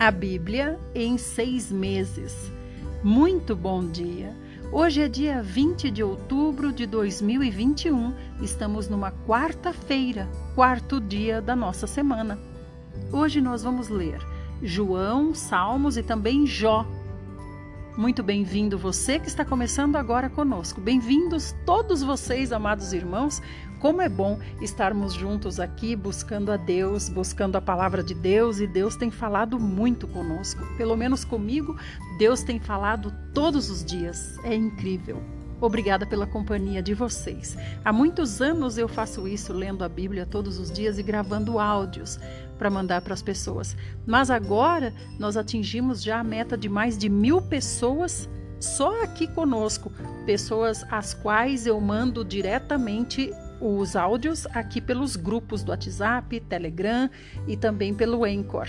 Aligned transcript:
A 0.00 0.10
Bíblia 0.10 0.80
em 0.94 1.18
seis 1.18 1.70
meses. 1.70 2.50
Muito 3.04 3.54
bom 3.54 3.86
dia! 3.86 4.34
Hoje 4.72 5.02
é 5.02 5.08
dia 5.10 5.42
20 5.42 5.90
de 5.90 6.02
outubro 6.02 6.72
de 6.72 6.86
2021. 6.86 8.14
Estamos 8.40 8.88
numa 8.88 9.12
quarta-feira, 9.12 10.26
quarto 10.54 11.02
dia 11.02 11.42
da 11.42 11.54
nossa 11.54 11.86
semana. 11.86 12.38
Hoje 13.12 13.42
nós 13.42 13.62
vamos 13.62 13.90
ler 13.90 14.18
João, 14.62 15.34
Salmos 15.34 15.98
e 15.98 16.02
também 16.02 16.46
Jó. 16.46 16.86
Muito 17.96 18.22
bem-vindo 18.22 18.78
você 18.78 19.18
que 19.18 19.26
está 19.26 19.44
começando 19.44 19.96
agora 19.96 20.30
conosco. 20.30 20.80
Bem-vindos 20.80 21.54
todos 21.66 22.02
vocês, 22.02 22.52
amados 22.52 22.92
irmãos. 22.92 23.42
Como 23.80 24.00
é 24.00 24.08
bom 24.08 24.38
estarmos 24.60 25.12
juntos 25.12 25.58
aqui 25.58 25.96
buscando 25.96 26.52
a 26.52 26.56
Deus, 26.56 27.08
buscando 27.08 27.56
a 27.56 27.60
palavra 27.60 28.02
de 28.02 28.14
Deus 28.14 28.60
e 28.60 28.66
Deus 28.66 28.94
tem 28.94 29.10
falado 29.10 29.58
muito 29.58 30.06
conosco. 30.06 30.64
Pelo 30.76 30.96
menos 30.96 31.24
comigo, 31.24 31.76
Deus 32.16 32.44
tem 32.44 32.60
falado 32.60 33.12
todos 33.34 33.68
os 33.68 33.84
dias. 33.84 34.38
É 34.44 34.54
incrível. 34.54 35.39
Obrigada 35.60 36.06
pela 36.06 36.26
companhia 36.26 36.82
de 36.82 36.94
vocês. 36.94 37.56
Há 37.84 37.92
muitos 37.92 38.40
anos 38.40 38.78
eu 38.78 38.88
faço 38.88 39.28
isso, 39.28 39.52
lendo 39.52 39.84
a 39.84 39.88
Bíblia 39.88 40.24
todos 40.24 40.58
os 40.58 40.70
dias 40.70 40.98
e 40.98 41.02
gravando 41.02 41.58
áudios 41.58 42.18
para 42.58 42.70
mandar 42.70 43.02
para 43.02 43.12
as 43.12 43.22
pessoas. 43.22 43.76
Mas 44.06 44.30
agora 44.30 44.94
nós 45.18 45.36
atingimos 45.36 46.02
já 46.02 46.20
a 46.20 46.24
meta 46.24 46.56
de 46.56 46.68
mais 46.68 46.96
de 46.96 47.08
mil 47.08 47.42
pessoas 47.42 48.28
só 48.58 49.02
aqui 49.02 49.26
conosco, 49.26 49.92
pessoas 50.24 50.84
às 50.90 51.12
quais 51.14 51.66
eu 51.66 51.78
mando 51.80 52.24
diretamente 52.24 53.32
os 53.60 53.96
áudios 53.96 54.46
aqui 54.54 54.80
pelos 54.80 55.16
grupos 55.16 55.62
do 55.62 55.70
WhatsApp, 55.70 56.40
Telegram 56.40 57.10
e 57.46 57.56
também 57.56 57.94
pelo 57.94 58.24
Anchor. 58.24 58.68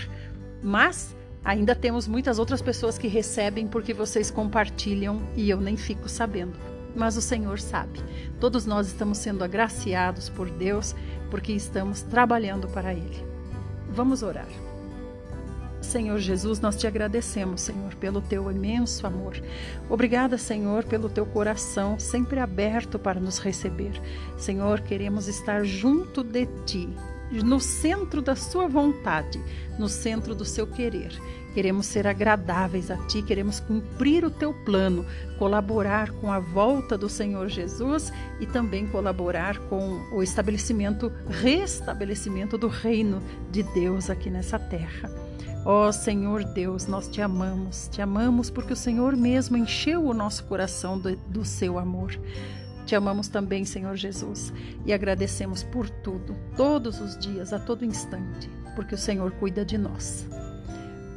Mas 0.62 1.16
ainda 1.42 1.74
temos 1.74 2.06
muitas 2.06 2.38
outras 2.38 2.60
pessoas 2.60 2.98
que 2.98 3.08
recebem 3.08 3.66
porque 3.66 3.94
vocês 3.94 4.30
compartilham 4.30 5.22
e 5.34 5.48
eu 5.48 5.60
nem 5.60 5.76
fico 5.76 6.08
sabendo 6.08 6.71
mas 6.94 7.16
o 7.16 7.22
Senhor 7.22 7.58
sabe. 7.58 8.00
Todos 8.40 8.66
nós 8.66 8.88
estamos 8.88 9.18
sendo 9.18 9.44
agraciados 9.44 10.28
por 10.28 10.50
Deus 10.50 10.94
porque 11.30 11.52
estamos 11.52 12.02
trabalhando 12.02 12.68
para 12.68 12.92
Ele. 12.92 13.24
Vamos 13.90 14.22
orar. 14.22 14.48
Senhor 15.82 16.18
Jesus, 16.18 16.60
nós 16.60 16.76
te 16.76 16.86
agradecemos, 16.86 17.60
Senhor, 17.60 17.94
pelo 17.96 18.20
teu 18.20 18.50
imenso 18.50 19.06
amor. 19.06 19.42
Obrigada, 19.90 20.38
Senhor, 20.38 20.84
pelo 20.84 21.08
teu 21.08 21.26
coração 21.26 21.98
sempre 21.98 22.38
aberto 22.38 22.98
para 22.98 23.20
nos 23.20 23.38
receber. 23.38 24.00
Senhor, 24.38 24.80
queremos 24.80 25.28
estar 25.28 25.64
junto 25.64 26.22
de 26.22 26.46
ti, 26.64 26.88
no 27.30 27.60
centro 27.60 28.22
da 28.22 28.36
sua 28.36 28.68
vontade, 28.68 29.40
no 29.78 29.88
centro 29.88 30.34
do 30.34 30.44
seu 30.44 30.66
querer. 30.66 31.12
Queremos 31.54 31.86
ser 31.86 32.06
agradáveis 32.06 32.90
a 32.90 32.96
Ti, 33.06 33.22
queremos 33.22 33.60
cumprir 33.60 34.24
o 34.24 34.30
Teu 34.30 34.54
plano, 34.64 35.04
colaborar 35.38 36.10
com 36.12 36.32
a 36.32 36.38
volta 36.38 36.96
do 36.96 37.08
Senhor 37.08 37.48
Jesus 37.48 38.10
e 38.40 38.46
também 38.46 38.86
colaborar 38.86 39.58
com 39.68 40.00
o 40.12 40.22
estabelecimento, 40.22 41.12
restabelecimento 41.28 42.56
do 42.56 42.68
reino 42.68 43.22
de 43.50 43.62
Deus 43.62 44.08
aqui 44.08 44.30
nessa 44.30 44.58
terra. 44.58 45.10
Ó 45.64 45.88
oh, 45.88 45.92
Senhor 45.92 46.42
Deus, 46.42 46.86
nós 46.86 47.06
te 47.06 47.20
amamos, 47.20 47.88
te 47.92 48.00
amamos 48.00 48.50
porque 48.50 48.72
o 48.72 48.76
Senhor 48.76 49.14
mesmo 49.14 49.56
encheu 49.56 50.04
o 50.04 50.14
nosso 50.14 50.44
coração 50.44 50.98
do, 50.98 51.14
do 51.14 51.44
seu 51.44 51.78
amor. 51.78 52.18
Te 52.86 52.96
amamos 52.96 53.28
também, 53.28 53.64
Senhor 53.64 53.94
Jesus, 53.94 54.52
e 54.84 54.92
agradecemos 54.92 55.62
por 55.62 55.88
tudo, 55.88 56.34
todos 56.56 57.00
os 57.00 57.16
dias, 57.16 57.52
a 57.52 57.60
todo 57.60 57.84
instante, 57.84 58.50
porque 58.74 58.94
o 58.94 58.98
Senhor 58.98 59.30
cuida 59.32 59.64
de 59.64 59.78
nós 59.78 60.26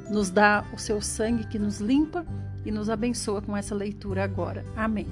nos 0.09 0.29
dá 0.29 0.65
o 0.73 0.77
seu 0.77 1.01
sangue 1.01 1.45
que 1.47 1.59
nos 1.59 1.79
limpa 1.79 2.25
e 2.65 2.71
nos 2.71 2.89
abençoa 2.89 3.41
com 3.41 3.55
essa 3.55 3.75
leitura 3.75 4.23
agora. 4.23 4.65
Amém. 4.75 5.07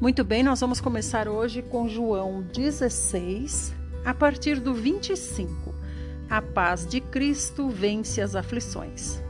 Muito 0.00 0.22
bem, 0.22 0.42
nós 0.42 0.60
vamos 0.60 0.80
começar 0.80 1.26
hoje 1.26 1.62
com 1.62 1.88
João 1.88 2.42
16, 2.42 3.74
a 4.04 4.12
partir 4.12 4.60
do 4.60 4.74
25. 4.74 5.74
A 6.28 6.42
paz 6.42 6.86
de 6.86 7.00
Cristo 7.00 7.70
vence 7.70 8.20
as 8.20 8.34
aflições. 8.34 9.22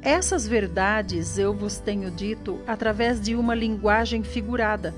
Essas 0.00 0.46
verdades 0.46 1.36
eu 1.36 1.52
vos 1.52 1.78
tenho 1.78 2.10
dito 2.10 2.58
através 2.66 3.20
de 3.20 3.34
uma 3.34 3.54
linguagem 3.54 4.22
figurada, 4.22 4.94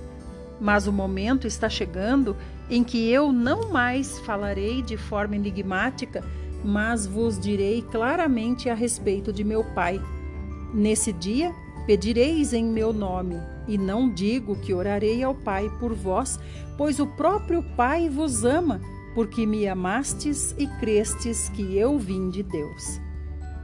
mas 0.60 0.86
o 0.86 0.92
momento 0.92 1.48
está 1.48 1.68
chegando 1.68 2.36
em 2.70 2.84
que 2.84 3.10
eu 3.10 3.32
não 3.32 3.70
mais 3.70 4.20
falarei 4.20 4.80
de 4.82 4.96
forma 4.96 5.34
enigmática 5.34 6.22
mas 6.64 7.06
vos 7.06 7.38
direi 7.38 7.82
claramente 7.82 8.68
a 8.68 8.74
respeito 8.74 9.32
de 9.32 9.44
meu 9.44 9.64
Pai. 9.74 10.00
Nesse 10.72 11.12
dia 11.12 11.52
pedireis 11.86 12.52
em 12.52 12.64
meu 12.64 12.92
nome, 12.92 13.36
e 13.66 13.76
não 13.76 14.12
digo 14.12 14.56
que 14.56 14.72
orarei 14.72 15.22
ao 15.22 15.34
Pai 15.34 15.70
por 15.78 15.94
vós, 15.94 16.38
pois 16.76 16.98
o 16.98 17.06
próprio 17.06 17.62
Pai 17.76 18.08
vos 18.08 18.44
ama, 18.44 18.80
porque 19.14 19.46
me 19.46 19.68
amastes 19.68 20.54
e 20.58 20.66
crestes 20.78 21.48
que 21.50 21.76
eu 21.76 21.98
vim 21.98 22.30
de 22.30 22.42
Deus. 22.42 23.00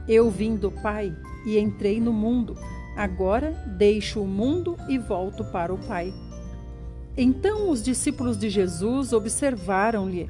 Eu 0.07 0.29
vim 0.29 0.55
do 0.55 0.71
Pai 0.71 1.15
e 1.45 1.57
entrei 1.57 1.99
no 1.99 2.13
mundo, 2.13 2.55
agora 2.95 3.51
deixo 3.77 4.21
o 4.21 4.27
mundo 4.27 4.75
e 4.87 4.97
volto 4.97 5.43
para 5.45 5.73
o 5.73 5.77
Pai. 5.77 6.13
Então 7.17 7.69
os 7.69 7.83
discípulos 7.83 8.37
de 8.37 8.49
Jesus 8.49 9.11
observaram-lhe 9.13 10.29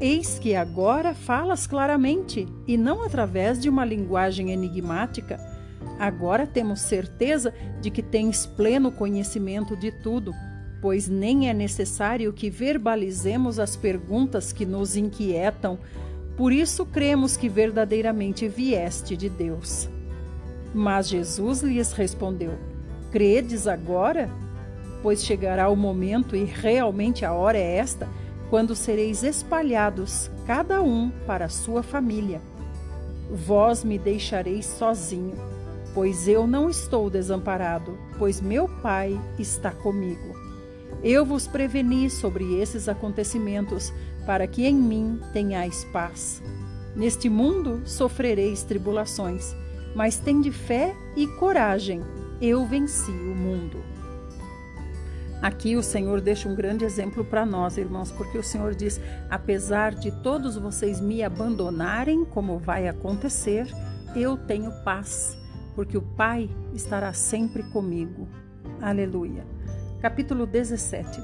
Eis 0.00 0.40
que 0.40 0.56
agora 0.56 1.14
falas 1.14 1.66
claramente 1.66 2.48
e 2.66 2.76
não 2.76 3.04
através 3.04 3.60
de 3.60 3.68
uma 3.68 3.84
linguagem 3.84 4.50
enigmática. 4.50 5.38
Agora 5.98 6.46
temos 6.46 6.80
certeza 6.80 7.54
de 7.80 7.90
que 7.90 8.02
tens 8.02 8.44
pleno 8.44 8.90
conhecimento 8.90 9.76
de 9.76 9.92
tudo, 9.92 10.32
pois 10.82 11.08
nem 11.08 11.48
é 11.48 11.54
necessário 11.54 12.32
que 12.32 12.50
verbalizemos 12.50 13.60
as 13.60 13.76
perguntas 13.76 14.52
que 14.52 14.66
nos 14.66 14.96
inquietam. 14.96 15.78
Por 16.36 16.52
isso 16.52 16.84
cremos 16.84 17.36
que 17.36 17.48
verdadeiramente 17.48 18.48
vieste 18.48 19.16
de 19.16 19.28
Deus. 19.28 19.88
Mas 20.74 21.08
Jesus 21.08 21.62
lhes 21.62 21.92
respondeu: 21.92 22.58
Credes 23.12 23.68
agora? 23.68 24.28
Pois 25.04 25.24
chegará 25.24 25.68
o 25.68 25.76
momento 25.76 26.34
e 26.34 26.44
realmente 26.44 27.24
a 27.24 27.32
hora 27.32 27.58
é 27.58 27.76
esta 27.76 28.08
quando 28.50 28.74
sereis 28.74 29.22
espalhados, 29.22 30.30
cada 30.46 30.82
um 30.82 31.10
para 31.26 31.48
sua 31.48 31.82
família. 31.82 32.40
Vós 33.30 33.82
me 33.82 33.98
deixareis 33.98 34.66
sozinho, 34.66 35.34
pois 35.94 36.28
eu 36.28 36.46
não 36.46 36.68
estou 36.68 37.08
desamparado, 37.10 37.98
pois 38.18 38.40
meu 38.40 38.68
Pai 38.68 39.20
está 39.38 39.70
comigo. 39.70 40.34
Eu 41.02 41.24
vos 41.24 41.46
preveni 41.46 42.08
sobre 42.08 42.58
esses 42.58 42.88
acontecimentos, 42.88 43.92
para 44.24 44.46
que 44.46 44.64
em 44.64 44.74
mim 44.74 45.20
tenhais 45.34 45.84
paz. 45.92 46.42
Neste 46.96 47.28
mundo 47.28 47.82
sofrereis 47.84 48.62
tribulações, 48.62 49.54
mas 49.94 50.16
tende 50.16 50.50
fé 50.50 50.94
e 51.14 51.26
coragem. 51.26 52.02
Eu 52.40 52.64
venci 52.64 53.10
o 53.10 53.34
mundo. 53.34 53.83
Aqui 55.44 55.76
o 55.76 55.82
Senhor 55.82 56.22
deixa 56.22 56.48
um 56.48 56.54
grande 56.54 56.86
exemplo 56.86 57.22
para 57.22 57.44
nós, 57.44 57.76
irmãos, 57.76 58.10
porque 58.10 58.38
o 58.38 58.42
Senhor 58.42 58.74
diz: 58.74 58.98
apesar 59.28 59.94
de 59.94 60.10
todos 60.10 60.56
vocês 60.56 61.02
me 61.02 61.22
abandonarem, 61.22 62.24
como 62.24 62.58
vai 62.58 62.88
acontecer, 62.88 63.66
eu 64.16 64.38
tenho 64.38 64.72
paz, 64.82 65.36
porque 65.74 65.98
o 65.98 66.00
Pai 66.00 66.48
estará 66.72 67.12
sempre 67.12 67.62
comigo. 67.64 68.26
Aleluia. 68.80 69.44
Capítulo 70.00 70.46
17. 70.46 71.20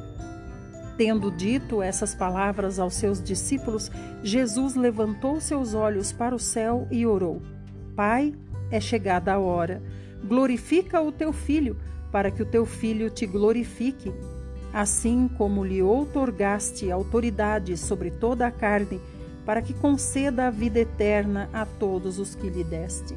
Tendo 0.98 1.30
dito 1.30 1.80
essas 1.80 2.14
palavras 2.14 2.78
aos 2.78 2.92
seus 2.92 3.22
discípulos, 3.22 3.90
Jesus 4.22 4.74
levantou 4.74 5.40
seus 5.40 5.72
olhos 5.72 6.12
para 6.12 6.34
o 6.34 6.38
céu 6.38 6.86
e 6.90 7.06
orou: 7.06 7.40
Pai, 7.96 8.34
é 8.70 8.80
chegada 8.80 9.32
a 9.32 9.38
hora. 9.38 9.82
Glorifica 10.22 11.00
o 11.00 11.10
teu 11.10 11.32
filho 11.32 11.74
para 12.10 12.30
que 12.30 12.42
o 12.42 12.46
teu 12.46 12.66
filho 12.66 13.10
te 13.10 13.26
glorifique, 13.26 14.12
assim 14.72 15.28
como 15.28 15.64
lhe 15.64 15.82
outorgaste 15.82 16.90
autoridade 16.90 17.76
sobre 17.76 18.10
toda 18.10 18.46
a 18.46 18.50
carne, 18.50 19.00
para 19.44 19.62
que 19.62 19.74
conceda 19.74 20.46
a 20.46 20.50
vida 20.50 20.80
eterna 20.80 21.48
a 21.52 21.64
todos 21.64 22.18
os 22.18 22.34
que 22.34 22.48
lhe 22.48 22.62
deste. 22.62 23.16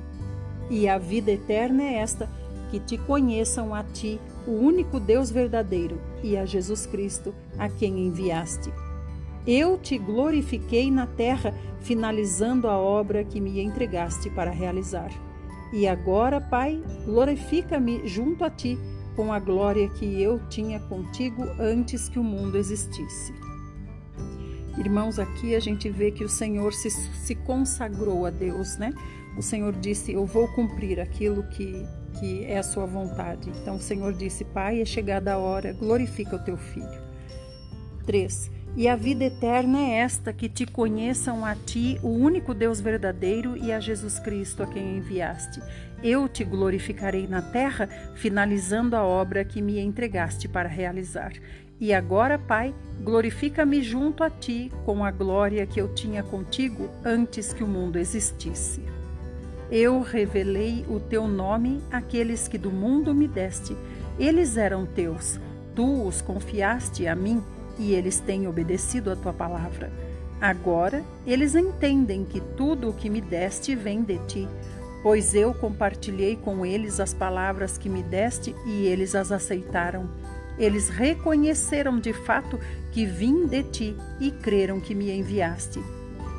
E 0.70 0.88
a 0.88 0.98
vida 0.98 1.32
eterna 1.32 1.84
é 1.84 1.96
esta: 1.96 2.30
que 2.72 2.80
te 2.80 2.98
conheçam 2.98 3.76
a 3.76 3.84
ti, 3.84 4.20
o 4.48 4.52
único 4.52 5.00
Deus 5.00 5.30
verdadeiro, 5.30 6.02
e 6.24 6.38
a 6.38 6.46
Jesus 6.46 6.86
Cristo, 6.86 7.34
a 7.58 7.70
quem 7.70 8.08
enviaste. 8.08 8.74
Eu 9.46 9.78
te 9.78 9.98
glorifiquei 9.98 10.90
na 10.90 11.06
terra, 11.06 11.54
finalizando 11.82 12.68
a 12.68 12.78
obra 12.78 13.24
que 13.24 13.42
me 13.42 13.60
entregaste 13.62 14.30
para 14.30 14.52
realizar. 14.52 15.12
E 15.74 15.88
agora, 15.88 16.40
Pai, 16.40 16.84
glorifica-me 17.04 18.08
junto 18.08 18.46
a 18.46 18.50
ti 18.50 18.78
com 19.16 19.34
a 19.34 19.40
glória 19.40 19.90
que 19.90 20.22
eu 20.22 20.40
tinha 20.48 20.80
contigo 20.80 21.44
antes 21.60 22.08
que 22.08 22.20
o 22.20 22.24
mundo 22.24 22.60
existisse. 22.60 23.34
Irmãos, 24.78 25.18
aqui 25.18 25.56
a 25.56 25.60
gente 25.60 25.90
vê 25.90 26.12
que 26.12 26.24
o 26.24 26.30
Senhor 26.30 26.74
se, 26.74 26.92
se 26.92 27.34
consagrou 27.34 28.28
a 28.28 28.30
Deus, 28.30 28.78
né? 28.78 28.94
O 29.36 29.42
Senhor 29.42 29.74
disse: 29.74 30.14
Eu 30.14 30.28
vou 30.28 30.48
cumprir 30.50 31.00
aquilo 31.00 31.42
que, 31.50 31.84
que 32.20 32.46
é 32.46 32.60
a 32.60 32.64
sua 32.64 32.86
vontade. 32.86 33.50
Então 33.50 33.78
o 33.78 33.82
Senhor 33.82 34.14
disse: 34.14 34.46
Pai, 34.46 34.80
é 34.80 34.86
chegada 34.86 35.34
a 35.34 35.38
hora, 35.40 35.74
glorifica 35.74 36.36
o 36.36 36.44
teu 36.44 36.56
filho. 36.56 37.02
3. 38.06 38.52
E 38.76 38.88
a 38.88 38.96
vida 38.96 39.26
eterna 39.26 39.80
é 39.80 40.00
esta: 40.00 40.34
que 40.34 40.50
te 40.50 40.66
conheçam 40.66 41.46
a 41.46 41.56
ti, 41.56 42.00
o 42.02 42.10
único 42.10 42.54
Deus 42.54 42.82
verdadeiro, 42.82 43.56
e 43.56 43.72
a 43.72 43.80
Jesus 43.80 44.20
Cristo, 44.20 44.64
a 44.64 44.68
quem 44.68 44.98
enviaste. 44.98 45.62
Eu 46.04 46.28
te 46.28 46.44
glorificarei 46.44 47.28
na 47.28 47.42
terra, 47.42 47.88
finalizando 48.16 48.96
a 48.96 49.04
obra 49.04 49.46
que 49.46 49.62
me 49.62 49.80
entregaste 49.80 50.48
para 50.48 50.68
realizar. 50.68 51.32
E 51.80 51.94
agora, 51.94 52.38
Pai, 52.40 52.74
glorifica-me 53.02 53.82
junto 53.82 54.24
a 54.24 54.30
ti 54.30 54.72
com 54.86 55.04
a 55.04 55.12
glória 55.12 55.66
que 55.66 55.80
eu 55.80 55.94
tinha 55.94 56.24
contigo 56.24 56.90
antes 57.06 57.54
que 57.54 57.64
o 57.64 57.68
mundo 57.68 57.98
existisse. 57.98 58.82
Eu 59.72 60.02
revelei 60.02 60.86
o 60.88 61.00
teu 61.00 61.28
nome 61.28 61.82
àqueles 61.92 62.48
que 62.48 62.58
do 62.58 62.72
mundo 62.72 63.14
me 63.14 63.28
deste. 63.28 63.76
Eles 64.20 64.58
eram 64.58 64.86
teus. 64.86 65.40
Tu 65.76 66.08
os 66.08 66.22
confiaste 66.22 67.08
a 67.08 67.16
mim 67.16 67.42
e 67.78 67.94
eles 67.94 68.20
têm 68.20 68.48
obedecido 68.48 69.12
a 69.12 69.16
tua 69.16 69.34
palavra. 69.34 69.92
Agora 70.40 71.04
eles 71.26 71.56
entendem 71.56 72.26
que 72.26 72.42
tudo 72.42 72.90
o 72.90 72.94
que 72.94 73.10
me 73.10 73.22
deste 73.22 73.76
vem 73.76 74.04
de 74.04 74.18
ti, 74.28 74.48
pois 75.02 75.34
eu 75.34 75.54
compartilhei 75.54 76.36
com 76.36 76.66
eles 76.66 77.00
as 77.00 77.14
palavras 77.14 77.78
que 77.78 77.90
me 77.90 78.04
deste 78.04 78.56
e 78.66 78.86
eles 78.86 79.16
as 79.16 79.32
aceitaram. 79.32 80.10
Eles 80.58 80.90
reconheceram 80.90 82.00
de 82.00 82.14
fato 82.14 82.60
que 82.92 83.06
vim 83.06 83.48
de 83.48 83.64
ti 83.64 83.98
e 84.20 84.32
creram 84.32 84.80
que 84.80 84.94
me 84.94 85.12
enviaste. 85.12 85.82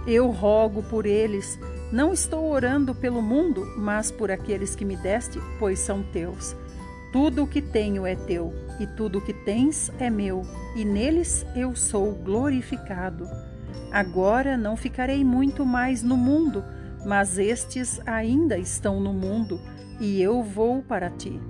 Eu 0.07 0.31
rogo 0.31 0.83
por 0.83 1.07
eles, 1.07 1.59
não 1.91 2.13
estou 2.13 2.51
orando 2.51 2.95
pelo 2.95 3.23
mundo, 3.23 3.65
mas 3.77 4.11
por 4.11 4.31
aqueles 4.31 4.75
que 4.75 4.85
me 4.85 4.97
deste, 4.97 5.41
pois 5.59 5.79
são 5.79 6.03
teus. 6.03 6.55
Tudo 7.15 7.45
o 7.45 7.47
que 7.47 7.63
tenho 7.63 8.05
é 8.05 8.17
teu, 8.17 8.53
e 8.81 8.89
tudo 8.89 9.21
o 9.21 9.21
que 9.21 9.33
tens 9.33 9.89
é 10.01 10.11
meu, 10.11 10.43
e 10.75 10.85
neles 10.85 11.47
eu 11.55 11.77
sou 11.77 12.13
glorificado. 12.13 13.31
Agora 13.93 14.57
não 14.57 14.77
ficarei 14.77 15.25
muito 15.25 15.65
mais 15.65 16.03
no 16.03 16.17
mundo, 16.17 16.65
mas 17.07 17.39
estes 17.39 18.01
ainda 18.05 18.59
estão 18.59 18.99
no 18.99 19.13
mundo, 19.13 19.61
e 20.01 20.21
eu 20.21 20.43
vou 20.43 20.83
para 20.83 21.09
ti. 21.09 21.41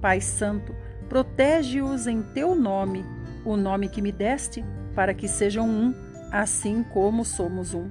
Pai 0.00 0.20
Santo, 0.20 0.72
protege-os 1.08 2.06
em 2.06 2.22
teu 2.22 2.54
nome, 2.54 3.04
o 3.44 3.56
nome 3.56 3.88
que 3.88 4.00
me 4.00 4.12
deste, 4.12 4.64
para 4.94 5.12
que 5.12 5.26
sejam 5.26 5.68
um, 5.68 5.92
assim 6.30 6.84
como 6.84 7.24
somos 7.24 7.74
um. 7.74 7.90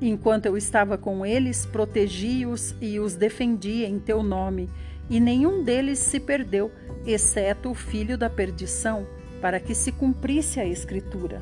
Enquanto 0.00 0.46
eu 0.46 0.56
estava 0.56 0.98
com 0.98 1.24
eles, 1.24 1.64
protegi-os 1.64 2.74
e 2.80 2.98
os 2.98 3.14
defendi 3.14 3.84
em 3.84 4.00
teu 4.00 4.20
nome 4.20 4.68
e 5.08 5.20
nenhum 5.20 5.62
deles 5.62 5.98
se 5.98 6.18
perdeu, 6.18 6.70
exceto 7.06 7.70
o 7.70 7.74
filho 7.74 8.16
da 8.16 8.30
perdição, 8.30 9.06
para 9.40 9.60
que 9.60 9.74
se 9.74 9.92
cumprisse 9.92 10.58
a 10.58 10.66
Escritura. 10.66 11.40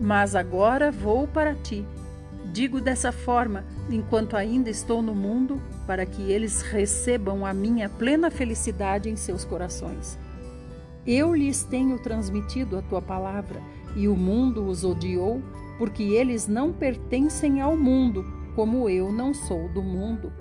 Mas 0.00 0.34
agora 0.34 0.90
vou 0.90 1.26
para 1.26 1.54
ti. 1.54 1.84
Digo 2.52 2.80
dessa 2.80 3.10
forma, 3.12 3.64
enquanto 3.88 4.36
ainda 4.36 4.68
estou 4.68 5.00
no 5.00 5.14
mundo, 5.14 5.60
para 5.86 6.04
que 6.04 6.30
eles 6.30 6.62
recebam 6.62 7.46
a 7.46 7.54
minha 7.54 7.88
plena 7.88 8.30
felicidade 8.30 9.08
em 9.08 9.16
seus 9.16 9.44
corações. 9.44 10.18
Eu 11.06 11.34
lhes 11.34 11.64
tenho 11.64 11.98
transmitido 11.98 12.76
a 12.76 12.82
tua 12.82 13.02
palavra, 13.02 13.60
e 13.96 14.06
o 14.06 14.16
mundo 14.16 14.66
os 14.66 14.84
odiou, 14.84 15.42
porque 15.78 16.02
eles 16.02 16.46
não 16.46 16.72
pertencem 16.72 17.60
ao 17.60 17.76
mundo, 17.76 18.24
como 18.54 18.88
eu 18.88 19.10
não 19.10 19.32
sou 19.34 19.68
do 19.68 19.82
mundo. 19.82 20.32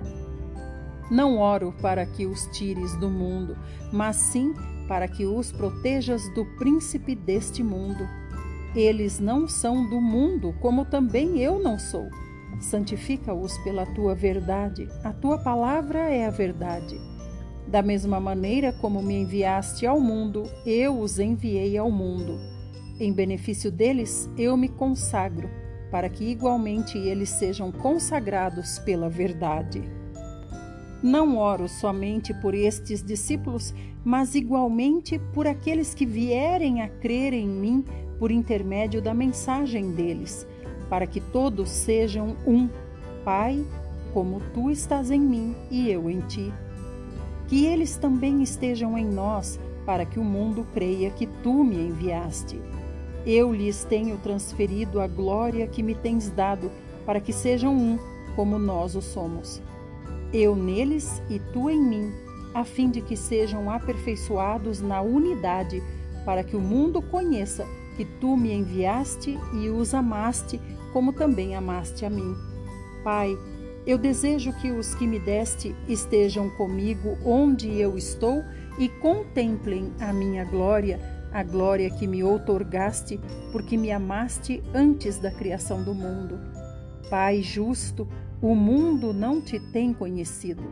Não 1.12 1.38
oro 1.38 1.74
para 1.82 2.06
que 2.06 2.26
os 2.26 2.46
tires 2.54 2.96
do 2.96 3.10
mundo, 3.10 3.58
mas 3.92 4.16
sim 4.16 4.54
para 4.88 5.10
que 5.10 5.26
os 5.26 5.52
protejas 5.52 6.34
do 6.34 6.46
príncipe 6.58 7.14
deste 7.16 7.62
mundo. 7.62 8.08
Eles 8.74 9.20
não 9.20 9.46
são 9.46 9.90
do 9.90 10.00
mundo, 10.00 10.56
como 10.62 10.86
também 10.86 11.38
eu 11.38 11.60
não 11.60 11.78
sou. 11.78 12.08
Santifica-os 12.62 13.58
pela 13.58 13.86
tua 13.88 14.16
verdade, 14.16 14.88
a 15.04 15.12
tua 15.12 15.38
palavra 15.38 16.00
é 16.00 16.26
a 16.26 16.30
verdade. 16.30 16.98
Da 17.68 17.82
mesma 17.82 18.20
maneira 18.20 18.72
como 18.72 19.02
me 19.02 19.16
enviaste 19.16 19.86
ao 19.86 20.00
mundo, 20.00 20.44
eu 20.66 20.98
os 20.98 21.20
enviei 21.20 21.78
ao 21.78 21.92
mundo. 21.92 22.40
Em 22.98 23.12
benefício 23.12 23.70
deles, 23.70 24.30
eu 24.38 24.56
me 24.56 24.70
consagro, 24.70 25.50
para 25.92 26.08
que 26.08 26.24
igualmente 26.24 26.98
eles 26.98 27.30
sejam 27.30 27.70
consagrados 27.70 28.80
pela 28.80 29.10
verdade. 29.10 30.00
Não 31.04 31.36
oro 31.38 31.68
somente 31.68 32.32
por 32.32 32.54
estes 32.54 33.02
discípulos, 33.02 33.74
mas 34.06 34.36
igualmente 34.36 35.18
por 35.34 35.48
aqueles 35.48 35.96
que 35.96 36.06
vierem 36.06 36.82
a 36.84 36.88
crer 36.88 37.34
em 37.34 37.48
mim 37.48 37.84
por 38.20 38.30
intermédio 38.32 39.02
da 39.02 39.12
mensagem 39.12 39.94
deles, 39.94 40.48
para 40.90 41.08
que 41.08 41.20
todos 41.20 41.70
sejam 41.70 42.38
um, 42.46 42.70
Pai, 43.26 43.66
como 44.14 44.40
tu 44.54 44.70
estás 44.70 45.10
em 45.10 45.20
mim 45.20 45.56
e 45.72 45.90
eu 45.90 46.08
em 46.08 46.20
ti. 46.22 46.54
Que 47.48 47.66
eles 47.66 47.98
também 47.98 48.44
estejam 48.44 48.96
em 48.96 49.06
nós, 49.06 49.60
para 49.86 50.06
que 50.06 50.20
o 50.20 50.24
mundo 50.24 50.68
creia 50.72 51.10
que 51.10 51.26
tu 51.26 51.64
me 51.64 51.78
enviaste. 51.78 52.62
Eu 53.26 53.52
lhes 53.52 53.84
tenho 53.84 54.18
transferido 54.18 55.00
a 55.00 55.08
glória 55.08 55.66
que 55.66 55.82
me 55.82 55.96
tens 55.96 56.30
dado, 56.30 56.72
para 57.08 57.20
que 57.20 57.34
sejam 57.34 57.76
um, 57.76 57.98
como 58.36 58.60
nós 58.60 58.96
o 58.96 59.02
somos 59.02 59.62
eu 60.34 60.56
neles 60.56 61.22
e 61.30 61.40
tu 61.40 61.70
em 61.70 61.82
mim, 61.82 62.12
a 62.54 62.64
fim 62.64 62.90
de 62.90 63.02
que 63.02 63.16
sejam 63.16 63.70
aperfeiçoados 63.70 64.82
na 64.82 65.02
unidade, 65.02 65.82
para 66.26 66.44
que 66.44 66.56
o 66.56 66.62
mundo 66.62 67.02
conheça 67.02 67.66
que 67.98 68.06
tu 68.06 68.38
me 68.38 68.54
enviaste 68.54 69.38
e 69.54 69.70
os 69.70 69.94
amaste, 69.94 70.60
como 70.94 71.14
também 71.14 71.56
amaste 71.56 72.06
a 72.06 72.10
mim. 72.10 72.36
Pai, 73.04 73.38
eu 73.86 73.98
desejo 73.98 74.54
que 74.54 74.72
os 74.72 74.94
que 74.94 75.08
me 75.08 75.20
deste 75.20 75.76
estejam 75.88 76.50
comigo 76.52 77.18
onde 77.26 77.80
eu 77.80 77.98
estou 77.98 78.44
e 78.78 78.88
contemplem 78.88 79.92
a 80.00 80.14
minha 80.14 80.46
glória, 80.46 81.00
a 81.32 81.44
glória 81.44 81.90
que 81.90 82.06
me 82.06 82.24
outorgaste, 82.24 83.20
porque 83.52 83.78
me 83.78 83.92
amaste 83.92 84.64
antes 84.74 85.18
da 85.18 85.32
criação 85.32 85.84
do 85.84 85.94
mundo. 85.94 86.40
Pai 87.10 87.42
justo, 87.42 88.08
o 88.42 88.56
mundo 88.56 89.14
não 89.14 89.40
te 89.40 89.60
tem 89.60 89.94
conhecido, 89.94 90.64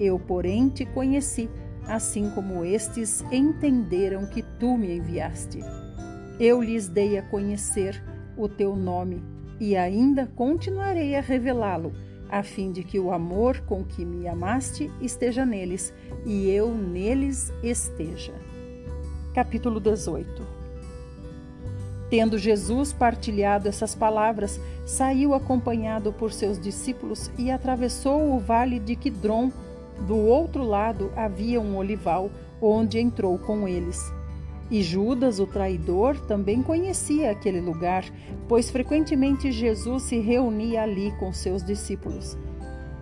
eu, 0.00 0.18
porém, 0.18 0.68
te 0.68 0.86
conheci, 0.86 1.50
assim 1.86 2.30
como 2.30 2.64
estes 2.64 3.22
entenderam 3.30 4.26
que 4.26 4.42
tu 4.58 4.78
me 4.78 4.96
enviaste. 4.96 5.58
Eu 6.40 6.62
lhes 6.62 6.88
dei 6.88 7.18
a 7.18 7.22
conhecer 7.22 8.02
o 8.36 8.48
teu 8.48 8.74
nome 8.74 9.22
e 9.60 9.76
ainda 9.76 10.26
continuarei 10.26 11.16
a 11.16 11.20
revelá-lo, 11.20 11.92
a 12.30 12.42
fim 12.42 12.72
de 12.72 12.82
que 12.82 12.98
o 12.98 13.12
amor 13.12 13.60
com 13.60 13.84
que 13.84 14.04
me 14.04 14.26
amaste 14.28 14.90
esteja 15.00 15.44
neles 15.44 15.92
e 16.24 16.48
eu 16.48 16.72
neles 16.74 17.52
esteja. 17.62 18.32
Capítulo 19.34 19.80
18 19.80 20.57
Tendo 22.10 22.38
Jesus 22.38 22.92
partilhado 22.92 23.68
essas 23.68 23.94
palavras, 23.94 24.58
saiu 24.86 25.34
acompanhado 25.34 26.12
por 26.12 26.32
seus 26.32 26.58
discípulos 26.58 27.30
e 27.36 27.50
atravessou 27.50 28.34
o 28.34 28.38
vale 28.38 28.78
de 28.78 28.96
Quidron. 28.96 29.52
Do 30.06 30.16
outro 30.16 30.64
lado 30.64 31.12
havia 31.14 31.60
um 31.60 31.76
olival, 31.76 32.30
onde 32.62 32.98
entrou 32.98 33.38
com 33.38 33.68
eles. 33.68 34.00
E 34.70 34.82
Judas, 34.82 35.38
o 35.38 35.46
traidor, 35.46 36.18
também 36.26 36.62
conhecia 36.62 37.30
aquele 37.30 37.60
lugar, 37.60 38.04
pois 38.46 38.70
frequentemente 38.70 39.50
Jesus 39.50 40.04
se 40.04 40.18
reunia 40.18 40.82
ali 40.82 41.12
com 41.18 41.32
seus 41.32 41.62
discípulos. 41.62 42.36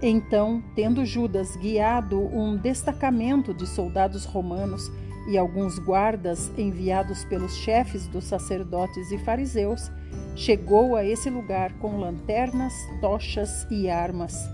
Então, 0.00 0.62
tendo 0.74 1.04
Judas 1.04 1.56
guiado 1.56 2.20
um 2.20 2.56
destacamento 2.56 3.54
de 3.54 3.66
soldados 3.66 4.24
romanos, 4.24 4.92
e 5.28 5.36
alguns 5.36 5.78
guardas 5.78 6.50
enviados 6.56 7.24
pelos 7.24 7.56
chefes 7.56 8.06
dos 8.06 8.24
sacerdotes 8.24 9.10
e 9.10 9.18
fariseus, 9.18 9.90
chegou 10.34 10.94
a 10.94 11.04
esse 11.04 11.28
lugar 11.28 11.72
com 11.74 11.98
lanternas, 11.98 12.72
tochas 13.00 13.66
e 13.70 13.88
armas. 13.88 14.48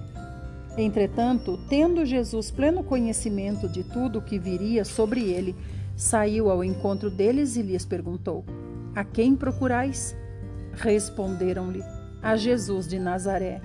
Entretanto, 0.77 1.59
tendo 1.69 2.07
Jesus 2.07 2.51
pleno 2.51 2.83
conhecimento 2.83 3.69
de 3.69 3.85
tudo 3.85 4.19
o 4.19 4.23
que 4.23 4.39
viria 4.39 4.85
sobre 4.85 5.31
ele, 5.31 5.55
saiu 5.95 6.51
ao 6.51 6.65
encontro 6.65 7.11
deles 7.11 7.57
e 7.57 7.63
lhes 7.63 7.85
perguntou: 7.85 8.45
A 8.95 9.05
quem 9.05 9.37
procurais? 9.37 10.17
Responderam-lhe: 10.73 11.83
A 12.23 12.37
Jesus 12.37 12.89
de 12.89 12.99
Nazaré. 12.99 13.61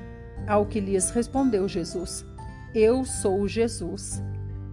Ao 0.46 0.66
que 0.66 0.82
lhes 0.82 1.10
respondeu 1.10 1.68
Jesus: 1.68 2.26
Eu 2.76 3.06
sou 3.06 3.48
Jesus 3.48 4.22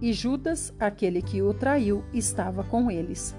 e 0.01 0.11
Judas, 0.13 0.73
aquele 0.79 1.21
que 1.21 1.41
o 1.41 1.53
traiu, 1.53 2.03
estava 2.13 2.63
com 2.63 2.91
eles. 2.91 3.35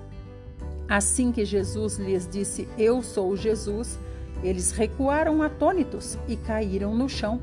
Assim 0.88 1.32
que 1.32 1.44
Jesus 1.44 1.96
lhes 1.96 2.28
disse: 2.28 2.68
Eu 2.78 3.02
sou 3.02 3.36
Jesus, 3.36 3.98
Eles 4.42 4.70
recuaram 4.70 5.42
atônitos 5.42 6.18
e 6.28 6.36
caíram 6.36 6.94
no 6.94 7.08
chão. 7.08 7.40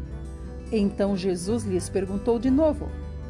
Então 0.71 1.15
Jesus 1.15 1.63
lhes 1.63 1.89
perguntou 1.89 2.39
de 2.39 2.49
novo: 2.49 2.89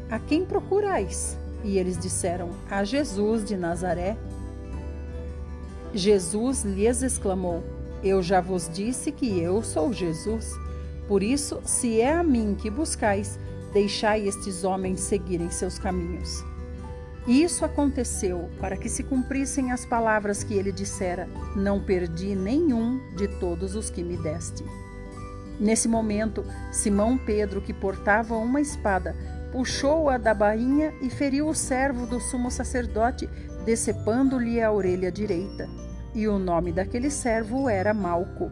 A 0.10 0.20
quem 0.20 0.46
procurais? 0.46 1.38
E 1.64 1.78
eles 1.78 1.98
disseram: 1.98 2.50
A 2.70 2.84
Jesus 2.84 3.44
de 3.44 3.58
Nazaré. 3.58 4.18
Jesus 5.94 6.64
lhes 6.64 7.02
exclamou: 7.02 7.64
Eu 8.04 8.22
já 8.22 8.40
vos 8.40 8.70
disse 8.70 9.12
que 9.12 9.40
eu 9.40 9.62
sou 9.64 9.92
Jesus. 9.92 10.54
Por 11.08 11.22
isso, 11.22 11.60
se 11.66 12.00
é 12.00 12.14
a 12.14 12.24
mim 12.24 12.56
que 12.58 12.70
buscais, 12.70 13.40
deixai 13.74 14.28
estes 14.28 14.64
homens 14.64 15.00
seguirem 15.00 15.50
seus 15.50 15.80
caminhos. 15.80 16.44
Isso 17.28 17.64
aconteceu 17.64 18.50
para 18.60 18.76
que 18.76 18.90
se 18.90 19.02
cumprissem 19.04 19.72
as 19.72 19.86
palavras 19.86 20.44
que 20.44 20.54
ele 20.54 20.72
dissera: 20.72 21.28
Não 21.56 21.82
perdi 21.82 22.36
nenhum 22.36 23.00
de 23.16 23.28
todos 23.40 23.76
os 23.76 23.90
que 23.90 24.04
me 24.04 24.18
deste. 24.18 24.64
Nesse 25.60 25.88
momento, 25.88 26.44
Simão 26.72 27.18
Pedro, 27.18 27.62
que 27.62 27.74
portava 27.74 28.36
uma 28.36 28.60
espada, 28.60 29.16
puxou-a 29.52 30.18
da 30.18 30.34
bainha 30.34 30.94
e 31.02 31.10
feriu 31.10 31.48
o 31.48 31.56
servo 31.56 32.06
do 32.06 32.20
sumo 32.20 32.52
sacerdote, 32.52 33.30
decepando-lhe 33.64 34.62
a 34.62 34.72
orelha 34.72 35.12
direita. 35.12 35.70
E 36.14 36.28
o 36.28 36.38
nome 36.38 36.74
daquele 36.74 37.10
servo 37.10 37.70
era 37.70 37.94
Malco. 37.94 38.52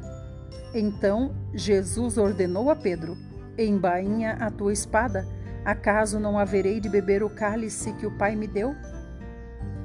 Então 0.73 1.35
Jesus 1.53 2.17
ordenou 2.17 2.69
a 2.69 2.75
Pedro: 2.75 3.17
Embainha 3.57 4.37
a 4.39 4.49
tua 4.49 4.73
espada 4.73 5.27
Acaso 5.63 6.19
não 6.19 6.39
haverei 6.39 6.79
de 6.79 6.89
beber 6.89 7.21
o 7.21 7.29
cálice 7.29 7.93
que 7.93 8.07
o 8.07 8.17
Pai 8.17 8.35
me 8.35 8.47
deu? 8.47 8.75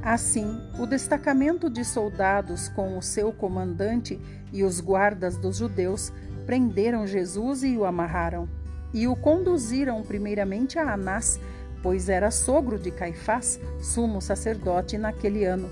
Assim, 0.02 0.58
o 0.78 0.86
destacamento 0.86 1.68
de 1.68 1.84
soldados 1.84 2.68
com 2.68 2.96
o 2.96 3.02
seu 3.02 3.30
comandante 3.30 4.18
e 4.52 4.64
os 4.64 4.80
guardas 4.80 5.36
dos 5.36 5.56
judeus 5.56 6.12
prenderam 6.46 7.06
Jesus 7.06 7.62
e 7.62 7.76
o 7.76 7.84
amarraram, 7.84 8.48
e 8.94 9.06
o 9.06 9.14
conduziram 9.14 10.02
primeiramente 10.02 10.78
a 10.78 10.94
Anás, 10.94 11.38
pois 11.82 12.08
era 12.08 12.30
sogro 12.30 12.78
de 12.78 12.90
Caifás, 12.90 13.60
sumo 13.78 14.22
sacerdote 14.22 14.96
naquele 14.96 15.44
ano. 15.44 15.68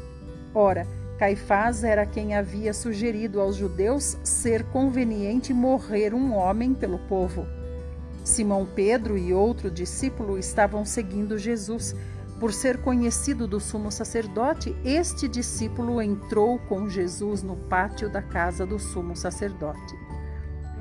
Ora, 0.52 0.86
Caifás 1.16 1.82
era 1.82 2.04
quem 2.04 2.34
havia 2.34 2.74
sugerido 2.74 3.40
aos 3.40 3.56
judeus 3.56 4.18
ser 4.22 4.64
conveniente 4.64 5.54
morrer 5.54 6.12
um 6.12 6.34
homem 6.34 6.74
pelo 6.74 6.98
povo. 6.98 7.46
Simão 8.24 8.66
Pedro 8.66 9.18
e 9.18 9.34
outro 9.34 9.70
discípulo 9.70 10.38
estavam 10.38 10.84
seguindo 10.86 11.36
Jesus. 11.36 11.94
Por 12.40 12.52
ser 12.52 12.78
conhecido 12.80 13.46
do 13.46 13.60
sumo 13.60 13.92
sacerdote, 13.92 14.74
este 14.82 15.28
discípulo 15.28 16.00
entrou 16.00 16.58
com 16.58 16.88
Jesus 16.88 17.42
no 17.42 17.54
pátio 17.54 18.08
da 18.08 18.22
casa 18.22 18.66
do 18.66 18.78
sumo 18.78 19.14
sacerdote. 19.14 19.94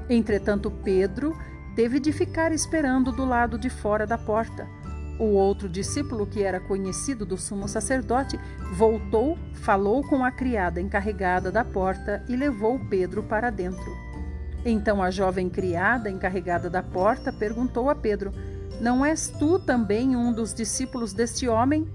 Entretanto, 0.09 0.71
Pedro 0.71 1.37
teve 1.75 1.99
de 1.99 2.11
ficar 2.11 2.51
esperando 2.51 3.11
do 3.11 3.25
lado 3.25 3.57
de 3.59 3.69
fora 3.69 4.07
da 4.07 4.17
porta. 4.17 4.67
O 5.19 5.25
outro 5.25 5.69
discípulo, 5.69 6.25
que 6.25 6.41
era 6.41 6.59
conhecido 6.59 7.25
do 7.25 7.37
sumo 7.37 7.67
sacerdote, 7.67 8.39
voltou, 8.73 9.37
falou 9.53 10.01
com 10.01 10.23
a 10.23 10.31
criada 10.31 10.81
encarregada 10.81 11.51
da 11.51 11.63
porta 11.63 12.23
e 12.27 12.35
levou 12.35 12.79
Pedro 12.89 13.21
para 13.21 13.49
dentro. 13.49 14.12
Então 14.65 15.03
a 15.03 15.11
jovem 15.11 15.49
criada, 15.49 16.09
encarregada 16.09 16.69
da 16.69 16.81
porta, 16.81 17.33
perguntou 17.33 17.89
a 17.89 17.95
Pedro: 17.95 18.31
Não 18.79 19.05
és 19.05 19.27
tu 19.27 19.59
também 19.59 20.15
um 20.15 20.31
dos 20.31 20.53
discípulos 20.53 21.13
deste 21.13 21.47
homem? 21.47 21.87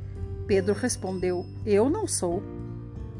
Pedro 0.46 0.74
respondeu: 0.74 1.46
Eu 1.64 1.88
não 1.88 2.06
sou. 2.06 2.42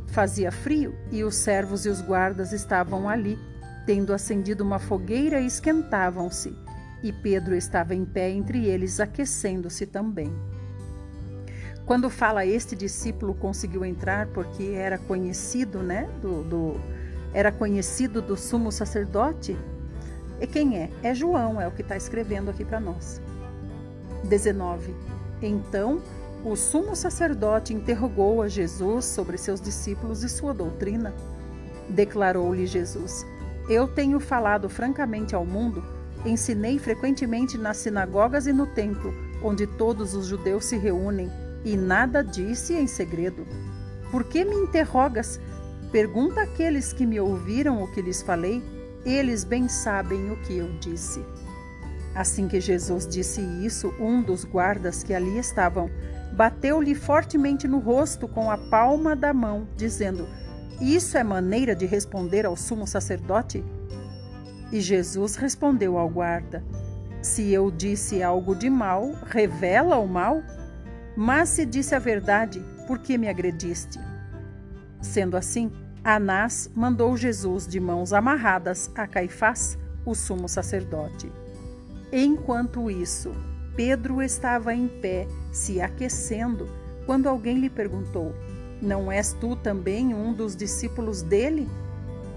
Fazia 0.08 0.50
frio 0.50 0.94
e 1.12 1.22
os 1.22 1.34
servos 1.36 1.84
e 1.84 1.88
os 1.88 2.00
guardas 2.00 2.52
estavam 2.52 3.08
ali, 3.08 3.38
tendo 3.86 4.12
acendido 4.12 4.64
uma 4.64 4.78
fogueira, 4.78 5.40
esquentavam-se. 5.40 6.54
E 7.02 7.12
Pedro 7.12 7.54
estava 7.54 7.94
em 7.94 8.04
pé 8.04 8.30
entre 8.30 8.64
eles, 8.64 9.00
aquecendo-se 9.00 9.86
também. 9.86 10.32
Quando 11.86 12.10
fala 12.10 12.44
este 12.44 12.76
discípulo 12.76 13.34
conseguiu 13.34 13.82
entrar 13.84 14.26
porque 14.28 14.72
era 14.74 14.98
conhecido, 14.98 15.78
né, 15.78 16.08
do, 16.20 16.42
do 16.42 16.80
era 17.32 17.52
conhecido 17.52 18.20
do 18.22 18.36
sumo 18.36 18.72
sacerdote? 18.72 19.56
E 20.40 20.46
quem 20.46 20.78
é? 20.78 20.90
É 21.02 21.14
João, 21.14 21.60
é 21.60 21.66
o 21.66 21.72
que 21.72 21.82
está 21.82 21.96
escrevendo 21.96 22.50
aqui 22.50 22.64
para 22.64 22.80
nós. 22.80 23.20
19. 24.24 24.94
Então 25.42 26.00
o 26.44 26.54
sumo 26.54 26.94
sacerdote 26.94 27.74
interrogou 27.74 28.42
a 28.42 28.48
Jesus 28.48 29.04
sobre 29.04 29.36
seus 29.36 29.60
discípulos 29.60 30.22
e 30.22 30.28
sua 30.28 30.54
doutrina. 30.54 31.12
Declarou-lhe 31.88 32.66
Jesus: 32.66 33.26
Eu 33.68 33.88
tenho 33.88 34.20
falado 34.20 34.68
francamente 34.68 35.34
ao 35.34 35.44
mundo, 35.44 35.82
ensinei 36.24 36.78
frequentemente 36.78 37.58
nas 37.58 37.78
sinagogas 37.78 38.46
e 38.46 38.52
no 38.52 38.66
templo, 38.66 39.12
onde 39.42 39.66
todos 39.66 40.14
os 40.14 40.26
judeus 40.26 40.64
se 40.64 40.76
reúnem, 40.76 41.28
e 41.64 41.76
nada 41.76 42.22
disse 42.22 42.74
em 42.74 42.86
segredo. 42.86 43.44
Por 44.10 44.24
que 44.24 44.44
me 44.44 44.54
interrogas? 44.54 45.40
Pergunta 45.90 46.42
àqueles 46.42 46.92
que 46.92 47.06
me 47.06 47.18
ouviram 47.18 47.82
o 47.82 47.90
que 47.92 48.02
lhes 48.02 48.20
falei, 48.22 48.62
eles 49.04 49.42
bem 49.42 49.68
sabem 49.68 50.30
o 50.30 50.36
que 50.42 50.58
eu 50.58 50.70
disse. 50.78 51.24
Assim 52.14 52.48
que 52.48 52.60
Jesus 52.60 53.06
disse 53.06 53.40
isso, 53.64 53.94
um 53.98 54.20
dos 54.20 54.44
guardas 54.44 55.02
que 55.02 55.14
ali 55.14 55.38
estavam 55.38 55.90
bateu-lhe 56.32 56.94
fortemente 56.94 57.66
no 57.66 57.78
rosto 57.78 58.28
com 58.28 58.50
a 58.50 58.58
palma 58.58 59.16
da 59.16 59.32
mão, 59.32 59.66
dizendo: 59.76 60.28
Isso 60.80 61.16
é 61.16 61.24
maneira 61.24 61.74
de 61.74 61.86
responder 61.86 62.44
ao 62.44 62.56
sumo 62.56 62.86
sacerdote? 62.86 63.64
E 64.70 64.80
Jesus 64.80 65.36
respondeu 65.36 65.96
ao 65.96 66.08
guarda: 66.08 66.62
Se 67.22 67.50
eu 67.50 67.70
disse 67.70 68.22
algo 68.22 68.54
de 68.54 68.68
mal, 68.68 69.12
revela 69.26 69.96
o 69.96 70.06
mal? 70.06 70.42
Mas 71.16 71.48
se 71.48 71.64
disse 71.64 71.94
a 71.94 71.98
verdade, 71.98 72.62
por 72.86 72.98
que 72.98 73.18
me 73.18 73.28
agrediste? 73.28 73.98
Sendo 75.00 75.36
assim, 75.36 75.70
Anás 76.02 76.70
mandou 76.74 77.16
Jesus 77.16 77.66
de 77.66 77.78
mãos 77.78 78.12
amarradas 78.12 78.90
a 78.94 79.06
Caifás, 79.06 79.78
o 80.04 80.14
sumo 80.14 80.48
sacerdote. 80.48 81.30
Enquanto 82.12 82.90
isso, 82.90 83.32
Pedro 83.76 84.22
estava 84.22 84.74
em 84.74 84.88
pé, 84.88 85.26
se 85.52 85.80
aquecendo, 85.80 86.68
quando 87.04 87.28
alguém 87.28 87.58
lhe 87.58 87.70
perguntou: 87.70 88.34
Não 88.80 89.12
és 89.12 89.32
tu 89.34 89.54
também 89.54 90.14
um 90.14 90.32
dos 90.32 90.56
discípulos 90.56 91.22
dele? 91.22 91.68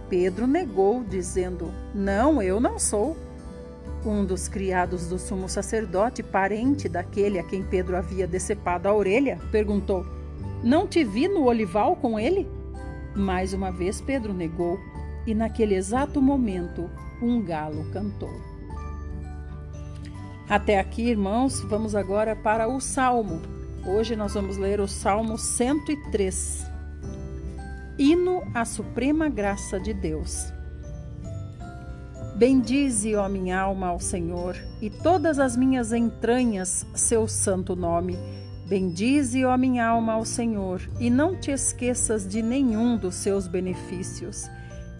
Pedro 0.09 0.45
negou, 0.45 1.03
dizendo: 1.03 1.73
Não, 1.95 2.41
eu 2.41 2.59
não 2.59 2.77
sou. 2.77 3.15
Um 4.05 4.25
dos 4.25 4.47
criados 4.47 5.07
do 5.07 5.17
sumo 5.17 5.47
sacerdote, 5.47 6.21
parente 6.21 6.89
daquele 6.89 7.39
a 7.39 7.43
quem 7.43 7.63
Pedro 7.63 7.95
havia 7.95 8.27
decepado 8.27 8.87
a 8.89 8.93
orelha, 8.93 9.39
perguntou: 9.51 10.05
não 10.63 10.87
te 10.87 11.03
vi 11.03 11.27
no 11.27 11.45
olival 11.45 11.95
com 11.95 12.19
ele? 12.19 12.47
Mais 13.15 13.53
uma 13.53 13.71
vez 13.71 13.99
Pedro 13.99 14.33
negou, 14.33 14.79
e 15.25 15.33
naquele 15.33 15.75
exato 15.75 16.21
momento 16.21 16.89
um 17.21 17.41
galo 17.41 17.85
cantou. 17.91 18.31
Até 20.49 20.79
aqui, 20.79 21.03
irmãos, 21.03 21.61
vamos 21.61 21.95
agora 21.95 22.35
para 22.35 22.67
o 22.67 22.79
Salmo. 22.79 23.41
Hoje 23.85 24.15
nós 24.15 24.33
vamos 24.33 24.57
ler 24.57 24.79
o 24.79 24.87
Salmo 24.87 25.37
103. 25.37 26.65
Hino 27.97 28.41
à 28.53 28.65
Suprema 28.65 29.29
Graça 29.29 29.79
de 29.79 29.93
Deus. 29.93 30.51
Bendize, 32.35 33.15
ó 33.15 33.29
minha 33.29 33.59
alma, 33.61 33.87
ao 33.87 33.99
Senhor, 33.99 34.57
e 34.81 34.89
todas 34.89 35.37
as 35.37 35.55
minhas 35.55 35.93
entranhas, 35.93 36.85
seu 36.93 37.27
santo 37.27 37.75
nome 37.75 38.17
Bendize, 38.71 39.43
ó 39.43 39.57
minha 39.57 39.85
alma, 39.85 40.13
ao 40.13 40.23
Senhor, 40.23 40.81
e 40.97 41.09
não 41.09 41.35
te 41.35 41.51
esqueças 41.51 42.25
de 42.25 42.41
nenhum 42.41 42.95
dos 42.95 43.15
seus 43.15 43.45
benefícios. 43.45 44.49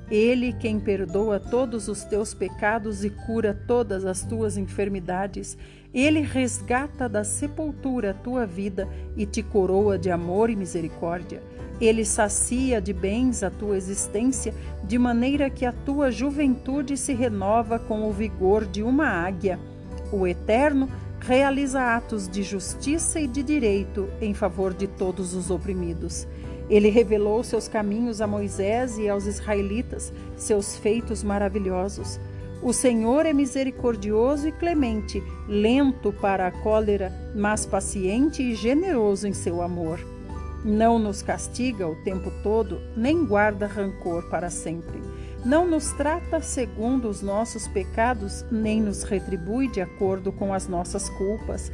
Ele 0.10 0.52
quem 0.52 0.78
perdoa 0.78 1.40
todos 1.40 1.88
os 1.88 2.04
teus 2.04 2.34
pecados 2.34 3.06
e 3.06 3.10
cura 3.10 3.58
todas 3.66 4.04
as 4.04 4.26
tuas 4.26 4.58
enfermidades, 4.58 5.58
ele 5.94 6.20
resgata 6.20 7.08
da 7.08 7.24
sepultura 7.24 8.12
a 8.12 8.14
tua 8.14 8.46
vida 8.46 8.90
e 9.16 9.26
te 9.26 9.42
coroa 9.42 9.98
de 9.98 10.12
amor 10.12 10.50
e 10.50 10.56
misericórdia. 10.58 11.42
Ele 11.80 12.04
sacia 12.04 12.82
de 12.82 12.92
bens 12.92 13.42
a 13.42 13.50
tua 13.50 13.78
existência, 13.78 14.54
de 14.84 14.98
maneira 14.98 15.50
que 15.50 15.66
a 15.66 15.72
tua 15.72 16.12
juventude 16.12 16.98
se 16.98 17.14
renova 17.14 17.80
com 17.80 18.04
o 18.06 18.12
vigor 18.12 18.66
de 18.66 18.84
uma 18.84 19.08
águia. 19.08 19.58
O 20.12 20.28
Eterno 20.28 20.90
realiza 21.22 21.96
atos 21.96 22.28
de 22.28 22.42
justiça 22.42 23.20
e 23.20 23.28
de 23.28 23.44
direito 23.44 24.10
em 24.20 24.34
favor 24.34 24.74
de 24.74 24.88
todos 24.88 25.36
os 25.36 25.52
oprimidos. 25.52 26.28
Ele 26.68 26.90
revelou 26.90 27.44
seus 27.44 27.68
caminhos 27.68 28.22
a 28.22 28.28
Moisés 28.28 28.98
e 28.98 29.08
aos 29.08 29.28
israelitas, 29.28 30.12
seus 30.36 30.76
feitos 30.78 31.24
maravilhosos. 31.24 32.20
O 32.64 32.74
Senhor 32.74 33.26
é 33.26 33.34
misericordioso 33.34 34.48
e 34.48 34.52
clemente, 34.52 35.22
lento 35.48 36.12
para 36.12 36.48
a 36.48 36.52
cólera, 36.52 37.12
mas 37.36 37.66
paciente 37.66 38.42
e 38.42 38.56
generoso 38.56 39.28
em 39.28 39.34
seu 39.34 39.62
amor. 39.62 40.00
Não 40.64 40.98
nos 40.98 41.22
castiga 41.22 41.88
o 41.88 41.96
tempo 42.04 42.32
todo, 42.42 42.80
nem 42.96 43.26
guarda 43.26 43.68
rancor 43.68 44.30
para 44.30 44.50
sempre. 44.50 45.11
Não 45.44 45.68
nos 45.68 45.92
trata 45.94 46.40
segundo 46.40 47.10
os 47.10 47.22
nossos 47.22 47.68
pecados, 47.68 48.46
nem 48.52 48.80
nos 48.80 49.04
retribui 49.04 49.68
de 49.68 49.82
acordo 49.82 50.32
com 50.32 50.54
as 50.54 50.68
nossas 50.68 51.10
culpas. 51.10 51.72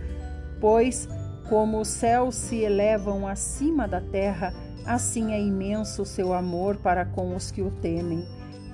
Pois, 0.62 1.08
como 1.50 1.80
os 1.82 1.90
céus 1.90 2.36
se 2.36 2.58
elevam 2.58 3.28
acima 3.28 3.88
da 3.88 4.00
terra, 4.00 4.54
assim 4.86 5.34
é 5.34 5.42
imenso 5.42 6.04
o 6.04 6.06
seu 6.06 6.34
amor 6.34 6.78
para 6.78 7.06
com 7.06 7.36
os 7.36 7.52
que 7.52 7.62
o 7.62 7.70
temem. 7.70 8.26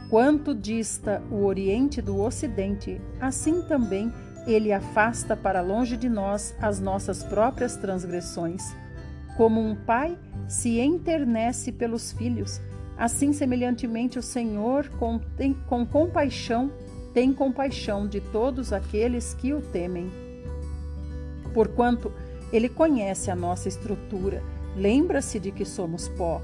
Quanto 0.09 0.53
dista 0.53 1.23
o 1.31 1.43
Oriente 1.43 1.99
do 1.99 2.19
Ocidente, 2.19 3.01
assim 3.19 3.63
também 3.63 4.13
ele 4.45 4.71
afasta 4.71 5.35
para 5.35 5.61
longe 5.61 5.97
de 5.97 6.09
nós 6.09 6.53
as 6.61 6.79
nossas 6.79 7.23
próprias 7.23 7.75
transgressões. 7.77 8.75
Como 9.37 9.59
um 9.59 9.75
pai 9.75 10.17
se 10.47 10.79
enternece 10.79 11.71
pelos 11.71 12.11
filhos, 12.11 12.61
Assim, 13.03 13.33
semelhantemente, 13.33 14.17
o 14.17 14.23
Senhor, 14.23 14.87
com, 14.91 15.19
tem, 15.35 15.53
com 15.67 15.85
compaixão, 15.85 16.71
tem 17.13 17.33
compaixão 17.33 18.07
de 18.07 18.21
todos 18.21 18.71
aqueles 18.71 19.33
que 19.33 19.53
o 19.53 19.59
temem. 19.59 20.09
Porquanto 21.53 22.13
ele 22.53 22.69
conhece 22.69 23.29
a 23.29 23.35
nossa 23.35 23.67
estrutura, 23.67 24.41
lembra-se 24.73 25.37
de 25.37 25.51
que 25.51 25.65
somos 25.65 26.07
pó. 26.07 26.41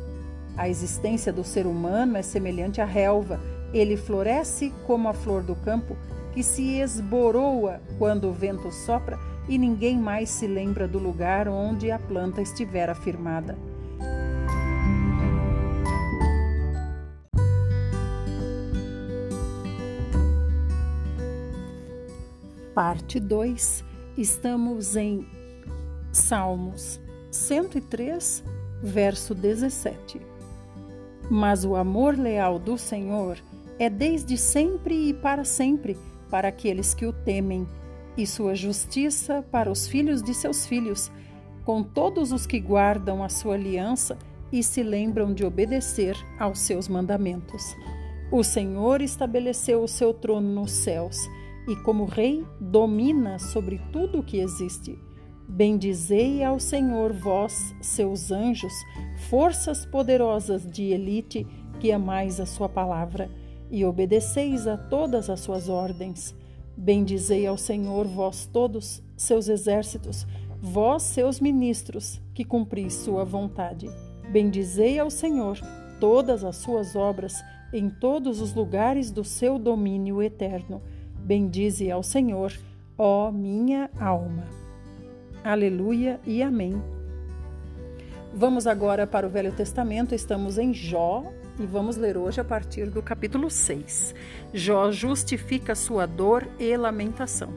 A 0.57 0.67
existência 0.67 1.31
do 1.31 1.45
ser 1.45 1.65
humano 1.65 2.17
é 2.17 2.21
semelhante 2.21 2.81
à 2.81 2.85
relva, 2.85 3.39
ele 3.73 3.95
floresce 3.95 4.73
como 4.85 5.07
a 5.07 5.13
flor 5.13 5.41
do 5.41 5.55
campo, 5.55 5.95
que 6.33 6.43
se 6.43 6.81
esboroa 6.81 7.79
quando 7.97 8.27
o 8.27 8.33
vento 8.33 8.69
sopra 8.69 9.17
e 9.47 9.57
ninguém 9.57 9.97
mais 9.97 10.29
se 10.29 10.45
lembra 10.45 10.89
do 10.89 10.99
lugar 10.99 11.47
onde 11.47 11.89
a 11.89 11.97
planta 11.97 12.41
estiver 12.41 12.89
afirmada. 12.89 13.57
Parte 22.79 23.19
2, 23.19 23.83
estamos 24.17 24.95
em 24.95 25.27
Salmos 26.13 26.97
103, 27.29 28.41
verso 28.81 29.35
17. 29.35 30.21
Mas 31.29 31.65
o 31.65 31.75
amor 31.75 32.17
leal 32.17 32.57
do 32.57 32.77
Senhor 32.77 33.37
é 33.77 33.89
desde 33.89 34.37
sempre 34.37 35.09
e 35.09 35.13
para 35.13 35.43
sempre 35.43 35.97
para 36.29 36.47
aqueles 36.47 36.93
que 36.93 37.05
o 37.05 37.11
temem, 37.11 37.67
e 38.15 38.25
sua 38.25 38.55
justiça 38.55 39.43
para 39.51 39.69
os 39.69 39.85
filhos 39.85 40.23
de 40.23 40.33
seus 40.33 40.65
filhos, 40.65 41.11
com 41.65 41.83
todos 41.83 42.31
os 42.31 42.45
que 42.45 42.61
guardam 42.61 43.21
a 43.21 43.27
sua 43.27 43.55
aliança 43.55 44.17
e 44.53 44.63
se 44.63 44.83
lembram 44.83 45.33
de 45.33 45.43
obedecer 45.43 46.15
aos 46.39 46.59
seus 46.59 46.87
mandamentos. 46.87 47.75
O 48.31 48.41
Senhor 48.41 49.01
estabeleceu 49.01 49.83
o 49.83 49.87
seu 49.87 50.13
trono 50.13 50.47
nos 50.47 50.71
céus 50.71 51.27
e, 51.69 51.75
como 51.75 52.05
Rei, 52.05 52.43
domina 52.59 53.37
sobre 53.37 53.79
tudo 53.91 54.19
o 54.19 54.23
que 54.23 54.39
existe. 54.39 54.97
Bendizei 55.47 56.43
ao 56.43 56.59
Senhor, 56.59 57.13
vós, 57.13 57.75
seus 57.79 58.31
anjos, 58.31 58.73
forças 59.29 59.85
poderosas 59.85 60.65
de 60.65 60.85
elite, 60.85 61.45
que 61.79 61.91
amais 61.91 62.39
a 62.39 62.45
sua 62.45 62.67
palavra 62.67 63.29
e 63.69 63.85
obedeceis 63.85 64.65
a 64.65 64.77
todas 64.77 65.29
as 65.29 65.41
suas 65.41 65.69
ordens. 65.69 66.35
Bendizei 66.75 67.45
ao 67.45 67.57
Senhor, 67.57 68.07
vós 68.07 68.47
todos, 68.47 69.03
seus 69.15 69.47
exércitos, 69.47 70.25
vós, 70.59 71.03
seus 71.03 71.39
ministros, 71.39 72.19
que 72.33 72.43
cumpris 72.43 72.93
sua 72.95 73.23
vontade. 73.23 73.87
Bendizei 74.31 74.97
ao 74.97 75.09
Senhor 75.11 75.59
todas 75.99 76.43
as 76.43 76.55
suas 76.55 76.95
obras 76.95 77.43
em 77.71 77.89
todos 77.89 78.41
os 78.41 78.53
lugares 78.53 79.11
do 79.11 79.23
seu 79.23 79.59
domínio 79.59 80.21
eterno. 80.21 80.81
Bendize 81.29 81.91
ao 81.91 82.01
Senhor, 82.01 82.51
ó 82.97 83.31
minha 83.31 83.87
alma. 83.99 84.47
Aleluia 85.43 86.19
e 86.25 86.41
amém. 86.41 86.81
Vamos 88.33 88.65
agora 88.65 89.05
para 89.05 89.27
o 89.27 89.29
Velho 89.29 89.51
Testamento, 89.51 90.15
estamos 90.15 90.57
em 90.57 90.73
Jó 90.73 91.31
e 91.59 91.67
vamos 91.67 91.97
ler 91.97 92.17
hoje 92.17 92.41
a 92.41 92.43
partir 92.43 92.89
do 92.89 93.03
capítulo 93.03 93.47
6. 93.47 94.15
Jó 94.55 94.91
justifica 94.91 95.75
sua 95.75 96.07
dor 96.07 96.47
e 96.57 96.75
lamentação. 96.75 97.53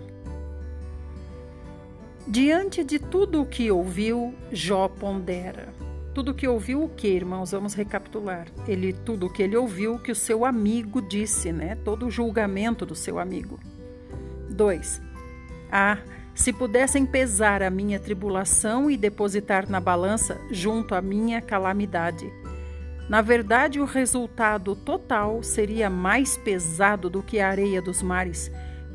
Diante 2.28 2.84
de 2.84 2.98
tudo 2.98 3.40
o 3.40 3.46
que 3.46 3.70
ouviu, 3.70 4.34
Jó 4.52 4.86
pondera. 4.86 5.72
Tudo 6.14 6.32
o 6.32 6.34
que 6.34 6.46
ouviu 6.46 6.84
o 6.84 6.88
que, 6.90 7.08
irmãos? 7.08 7.52
Vamos 7.52 7.72
recapitular. 7.72 8.46
Ele 8.68 8.92
tudo 8.92 9.26
o 9.26 9.30
que 9.30 9.42
ele 9.42 9.56
ouviu 9.56 9.98
que 9.98 10.12
o 10.12 10.16
seu 10.16 10.44
amigo 10.44 11.00
disse, 11.00 11.50
né? 11.52 11.74
Todo 11.74 12.06
o 12.06 12.10
julgamento 12.10 12.84
do 12.84 12.94
seu 12.94 13.18
amigo. 13.18 13.58
2. 14.50 15.00
Ah, 15.70 15.98
se 16.34 16.52
pudessem 16.52 17.06
pesar 17.06 17.62
a 17.62 17.70
minha 17.70 17.98
tribulação 17.98 18.90
e 18.90 18.96
depositar 18.96 19.68
na 19.70 19.80
balança 19.80 20.38
junto 20.50 20.94
à 20.94 21.00
minha 21.00 21.40
calamidade. 21.40 22.30
Na 23.08 23.22
verdade, 23.22 23.80
o 23.80 23.84
resultado 23.84 24.76
total 24.76 25.42
seria 25.42 25.88
mais 25.88 26.36
pesado 26.36 27.08
do 27.08 27.22
que 27.22 27.40
a 27.40 27.48
areia 27.48 27.80
dos 27.80 28.02
mares. 28.02 28.50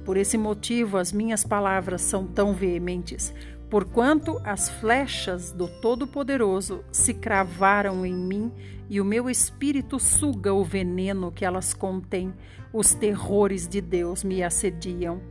Por 0.05 0.17
esse 0.17 0.37
motivo, 0.37 0.97
as 0.97 1.11
minhas 1.11 1.43
palavras 1.43 2.01
são 2.01 2.25
tão 2.25 2.53
veementes, 2.53 3.33
Porquanto 3.69 4.39
as 4.45 4.69
flechas 4.69 5.51
do 5.51 5.67
Todo-Poderoso 5.67 6.85
se 6.89 7.13
cravaram 7.13 8.05
em 8.05 8.13
mim 8.13 8.51
e 8.89 9.01
o 9.01 9.05
meu 9.05 9.29
espírito 9.29 9.99
suga 9.99 10.53
o 10.53 10.63
veneno 10.63 11.31
que 11.33 11.43
elas 11.43 11.73
contêm, 11.73 12.33
os 12.71 12.93
terrores 12.93 13.67
de 13.67 13.81
Deus 13.81 14.23
me 14.23 14.41
assediam. 14.41 15.21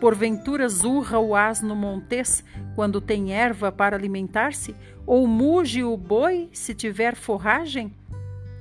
Porventura 0.00 0.68
zurra 0.68 1.18
o 1.18 1.34
asno 1.34 1.76
montês 1.76 2.42
quando 2.74 3.00
tem 3.00 3.34
erva 3.34 3.70
para 3.70 3.96
alimentar-se? 3.96 4.74
Ou 5.06 5.26
muge 5.26 5.84
o 5.84 5.96
boi 5.96 6.48
se 6.52 6.74
tiver 6.74 7.14
forragem? 7.14 7.94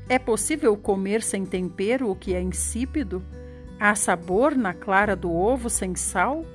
É 0.10 0.20
possível 0.20 0.76
comer 0.76 1.24
sem 1.24 1.46
tempero 1.46 2.10
o 2.10 2.16
que 2.16 2.34
é 2.34 2.42
insípido? 2.42 3.24
Há 3.80 3.96
sabor 3.96 4.56
na 4.56 4.74
clara 4.74 5.16
do 5.16 5.32
ovo 5.32 5.70
sem 5.70 5.96
sal? 5.96 6.46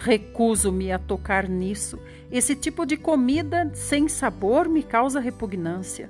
Recuso-me 0.00 0.90
a 0.90 0.98
tocar 0.98 1.46
nisso. 1.46 1.98
Esse 2.32 2.56
tipo 2.56 2.86
de 2.86 2.96
comida 2.96 3.70
sem 3.74 4.08
sabor 4.08 4.66
me 4.66 4.82
causa 4.82 5.20
repugnância. 5.20 6.08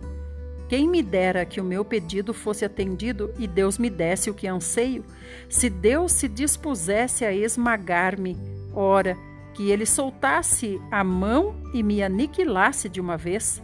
Quem 0.69 0.89
me 0.89 1.03
dera 1.03 1.45
que 1.45 1.61
o 1.61 1.65
meu 1.65 1.85
pedido 1.85 2.33
fosse 2.33 2.65
atendido 2.65 3.35
e 3.37 3.49
Deus 3.49 3.79
me 3.79 3.91
desse 3.91 4.31
o 4.31 4.35
que 4.35 4.47
anseio? 4.47 5.05
Se 5.49 5.69
Deus 5.69 6.13
se 6.13 6.29
dispusesse 6.29 7.25
a 7.25 7.33
esmagar-me, 7.35 8.37
ora, 8.73 9.17
que 9.55 9.73
ele 9.73 9.85
soltasse 9.85 10.81
a 10.89 11.03
mão 11.03 11.57
e 11.75 11.83
me 11.83 12.01
aniquilasse 12.01 12.89
de 12.89 13.01
uma 13.01 13.17
vez. 13.17 13.61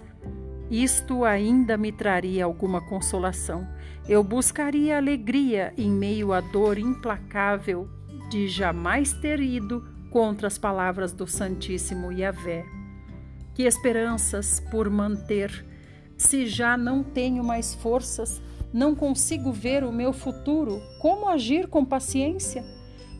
Isto 0.69 1.25
ainda 1.25 1.77
me 1.77 1.93
traria 1.93 2.45
alguma 2.45 2.81
consolação. 2.81 3.65
Eu 4.09 4.25
buscaria 4.25 4.97
alegria 4.97 5.73
em 5.79 5.89
meio 5.89 6.33
à 6.33 6.41
dor 6.41 6.79
implacável 6.79 7.89
de 8.29 8.49
jamais 8.49 9.12
ter 9.12 9.39
ido 9.39 9.95
contra 10.16 10.46
as 10.46 10.57
palavras 10.57 11.12
do 11.12 11.26
Santíssimo 11.26 12.11
Yahvé. 12.11 12.64
Que 13.52 13.64
esperanças 13.64 14.61
por 14.70 14.88
manter, 14.88 15.66
se 16.16 16.46
já 16.46 16.74
não 16.74 17.02
tenho 17.02 17.44
mais 17.44 17.74
forças, 17.74 18.40
não 18.72 18.94
consigo 18.94 19.52
ver 19.52 19.85
o 19.85 19.92
meu 19.92 20.14
futuro, 20.14 20.81
como 21.02 21.29
agir 21.29 21.68
com 21.68 21.85
paciência? 21.85 22.64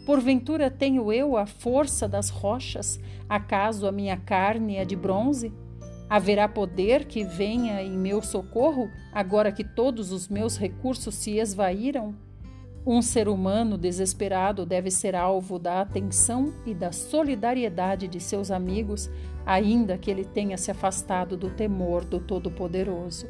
Porventura 0.06 0.70
tenho 0.70 1.12
eu 1.12 1.37
a 1.37 1.44
força 1.44 2.09
das 2.09 2.30
rochas, 2.30 2.98
acaso 3.28 3.87
a 3.87 3.92
minha 3.92 4.16
carne 4.16 4.76
é 4.76 4.85
de 4.87 4.96
bronze? 4.96 5.52
Haverá 6.09 6.48
poder 6.48 7.04
que 7.04 7.24
venha 7.24 7.82
em 7.82 7.92
meu 7.92 8.22
socorro, 8.22 8.88
agora 9.12 9.52
que 9.52 9.64
todos 9.64 10.12
os 10.12 10.28
meus 10.28 10.56
recursos 10.56 11.14
se 11.14 11.32
esvaíram? 11.32 12.14
Um 12.87 13.03
ser 13.03 13.29
humano 13.29 13.77
desesperado 13.77 14.64
deve 14.64 14.92
ser 14.92 15.16
alvo 15.16 15.59
da 15.59 15.81
atenção 15.81 16.55
e 16.64 16.72
da 16.72 16.92
solidariedade 16.92 18.07
de 18.07 18.20
seus 18.20 18.49
amigos, 18.49 19.11
ainda 19.44 19.99
que 19.99 20.09
ele 20.09 20.25
tenha 20.25 20.57
se 20.57 20.70
afastado 20.70 21.37
do 21.37 21.51
temor 21.51 22.05
do 22.05 22.20
Todo-Poderoso. 22.20 23.27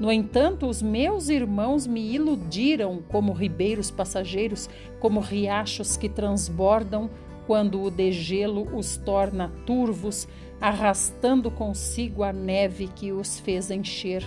No 0.00 0.10
entanto, 0.10 0.66
os 0.66 0.82
meus 0.82 1.28
irmãos 1.28 1.86
me 1.86 2.12
iludiram 2.12 3.00
como 3.08 3.32
ribeiros 3.32 3.88
passageiros, 3.88 4.68
como 4.98 5.20
riachos 5.20 5.96
que 5.96 6.08
transbordam 6.08 7.08
quando 7.46 7.80
o 7.80 7.92
degelo 7.92 8.66
os 8.76 8.96
torna 8.96 9.52
turvos, 9.64 10.26
arrastando 10.60 11.52
consigo 11.52 12.24
a 12.24 12.32
neve 12.32 12.88
que 12.88 13.12
os 13.12 13.38
fez 13.38 13.70
encher. 13.70 14.24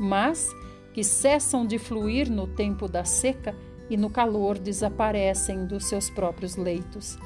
Mas 0.00 0.48
que 0.92 1.04
cessam 1.04 1.64
de 1.64 1.78
fluir 1.78 2.28
no 2.28 2.48
tempo 2.48 2.88
da 2.88 3.04
seca 3.04 3.54
e 3.92 3.96
no 3.98 4.08
calor 4.08 4.58
desaparecem 4.58 5.66
dos 5.66 5.84
seus 5.84 6.08
próprios 6.08 6.56
leitos. 6.56 7.18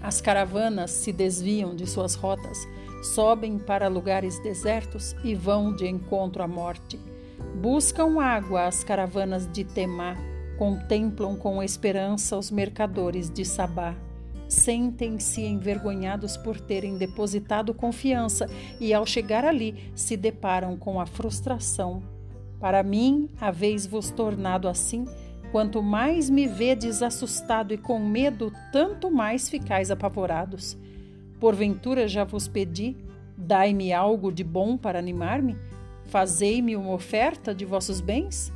As 0.00 0.20
caravanas 0.20 0.92
se 0.92 1.12
desviam 1.12 1.74
de 1.74 1.84
suas 1.84 2.14
rotas, 2.14 2.58
sobem 3.02 3.58
para 3.58 3.88
lugares 3.88 4.38
desertos 4.38 5.16
e 5.24 5.34
vão 5.34 5.74
de 5.74 5.88
encontro 5.88 6.44
à 6.44 6.46
morte. 6.46 6.96
Buscam 7.60 8.22
água 8.22 8.66
as 8.66 8.84
caravanas 8.84 9.50
de 9.50 9.64
Temá, 9.64 10.16
contemplam 10.56 11.34
com 11.34 11.60
esperança 11.60 12.38
os 12.38 12.52
mercadores 12.52 13.28
de 13.28 13.44
Sabá. 13.44 13.96
Sentem-se 14.46 15.40
envergonhados 15.40 16.36
por 16.36 16.60
terem 16.60 16.96
depositado 16.96 17.74
confiança 17.74 18.48
e, 18.78 18.94
ao 18.94 19.04
chegar 19.04 19.44
ali, 19.44 19.90
se 19.96 20.16
deparam 20.16 20.76
com 20.76 21.00
a 21.00 21.06
frustração. 21.06 22.00
Para 22.60 22.84
mim, 22.84 23.28
haveis-vos 23.40 24.12
tornado 24.12 24.68
assim. 24.68 25.04
Quanto 25.52 25.82
mais 25.82 26.30
me 26.30 26.46
vedes 26.46 27.02
assustado 27.02 27.74
e 27.74 27.76
com 27.76 27.98
medo, 27.98 28.50
tanto 28.72 29.10
mais 29.10 29.50
ficais 29.50 29.90
apavorados. 29.90 30.78
Porventura 31.38 32.08
já 32.08 32.24
vos 32.24 32.48
pedi, 32.48 32.96
dai-me 33.36 33.92
algo 33.92 34.32
de 34.32 34.42
bom 34.42 34.78
para 34.78 34.98
animar-me? 34.98 35.58
Fazei-me 36.06 36.74
uma 36.74 36.92
oferta 36.92 37.54
de 37.54 37.66
vossos 37.66 38.00
bens? 38.00 38.50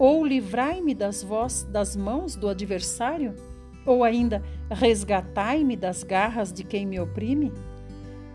Ou 0.00 0.26
livrai-me 0.26 0.96
das 0.96 1.22
vós 1.22 1.62
das 1.62 1.94
mãos 1.94 2.34
do 2.34 2.48
adversário? 2.48 3.32
Ou 3.86 4.02
ainda 4.02 4.42
resgatai-me 4.68 5.76
das 5.76 6.02
garras 6.02 6.52
de 6.52 6.64
quem 6.64 6.84
me 6.84 6.98
oprime? 6.98 7.52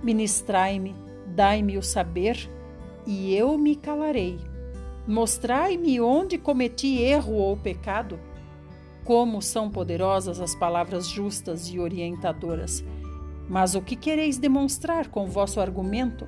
Ministrai-me, 0.01 0.95
dai-me 1.27 1.77
o 1.77 1.83
saber, 1.83 2.49
e 3.05 3.35
eu 3.35 3.57
me 3.57 3.75
calarei. 3.75 4.50
Mostrai-me 5.07 5.99
onde 5.99 6.37
cometi 6.37 7.01
erro 7.01 7.33
ou 7.33 7.57
pecado. 7.57 8.19
Como 9.03 9.41
são 9.41 9.69
poderosas 9.69 10.39
as 10.39 10.53
palavras 10.53 11.07
justas 11.07 11.67
e 11.67 11.79
orientadoras. 11.79 12.83
Mas 13.49 13.73
o 13.73 13.81
que 13.81 13.95
quereis 13.95 14.37
demonstrar 14.37 15.07
com 15.07 15.25
vosso 15.25 15.59
argumento? 15.59 16.27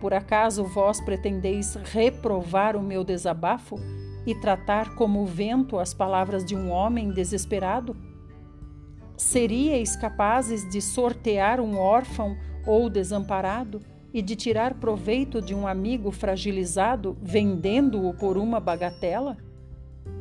Por 0.00 0.12
acaso 0.12 0.62
vós 0.64 1.00
pretendeis 1.00 1.74
reprovar 1.74 2.76
o 2.76 2.82
meu 2.82 3.02
desabafo 3.02 3.76
e 4.26 4.34
tratar 4.34 4.94
como 4.94 5.24
vento 5.24 5.78
as 5.78 5.94
palavras 5.94 6.44
de 6.44 6.54
um 6.54 6.70
homem 6.70 7.10
desesperado? 7.10 7.96
Seríeis 9.16 9.96
capazes 9.96 10.68
de 10.68 10.82
sortear 10.82 11.60
um 11.60 11.78
órfão 11.78 12.36
ou 12.66 12.90
desamparado 12.90 13.80
e 14.16 14.22
de 14.22 14.34
tirar 14.34 14.72
proveito 14.72 15.42
de 15.42 15.54
um 15.54 15.66
amigo 15.66 16.10
fragilizado, 16.10 17.14
vendendo-o 17.20 18.14
por 18.14 18.38
uma 18.38 18.58
bagatela? 18.58 19.36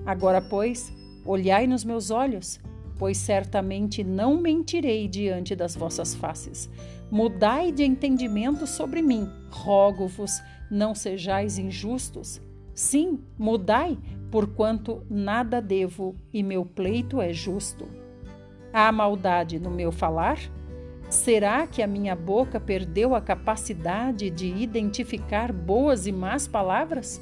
Agora, 0.05 0.41
pois, 0.41 0.91
olhai 1.25 1.65
nos 1.65 1.85
meus 1.85 2.11
olhos, 2.11 2.59
pois 2.99 3.17
certamente 3.17 4.03
não 4.03 4.35
mentirei 4.35 5.07
diante 5.07 5.55
das 5.55 5.77
vossas 5.77 6.13
faces. 6.13 6.69
Mudai 7.09 7.71
de 7.71 7.85
entendimento 7.85 8.67
sobre 8.67 9.01
mim, 9.01 9.29
rogo-vos, 9.49 10.41
não 10.69 10.93
sejais 10.93 11.57
injustos. 11.57 12.41
Sim, 12.73 13.21
mudai, 13.37 13.97
porquanto 14.29 15.05
nada 15.09 15.61
devo 15.61 16.17
e 16.33 16.43
meu 16.43 16.65
pleito 16.65 17.21
é 17.21 17.31
justo. 17.31 17.87
Há 18.73 18.91
maldade 18.91 19.57
no 19.57 19.71
meu 19.71 19.89
falar? 19.89 20.37
Será 21.15 21.65
que 21.65 21.81
a 21.81 21.87
minha 21.87 22.13
boca 22.13 22.59
perdeu 22.59 23.15
a 23.15 23.21
capacidade 23.21 24.29
de 24.29 24.47
identificar 24.47 25.51
boas 25.53 26.05
e 26.05 26.11
más 26.11 26.45
palavras? 26.45 27.21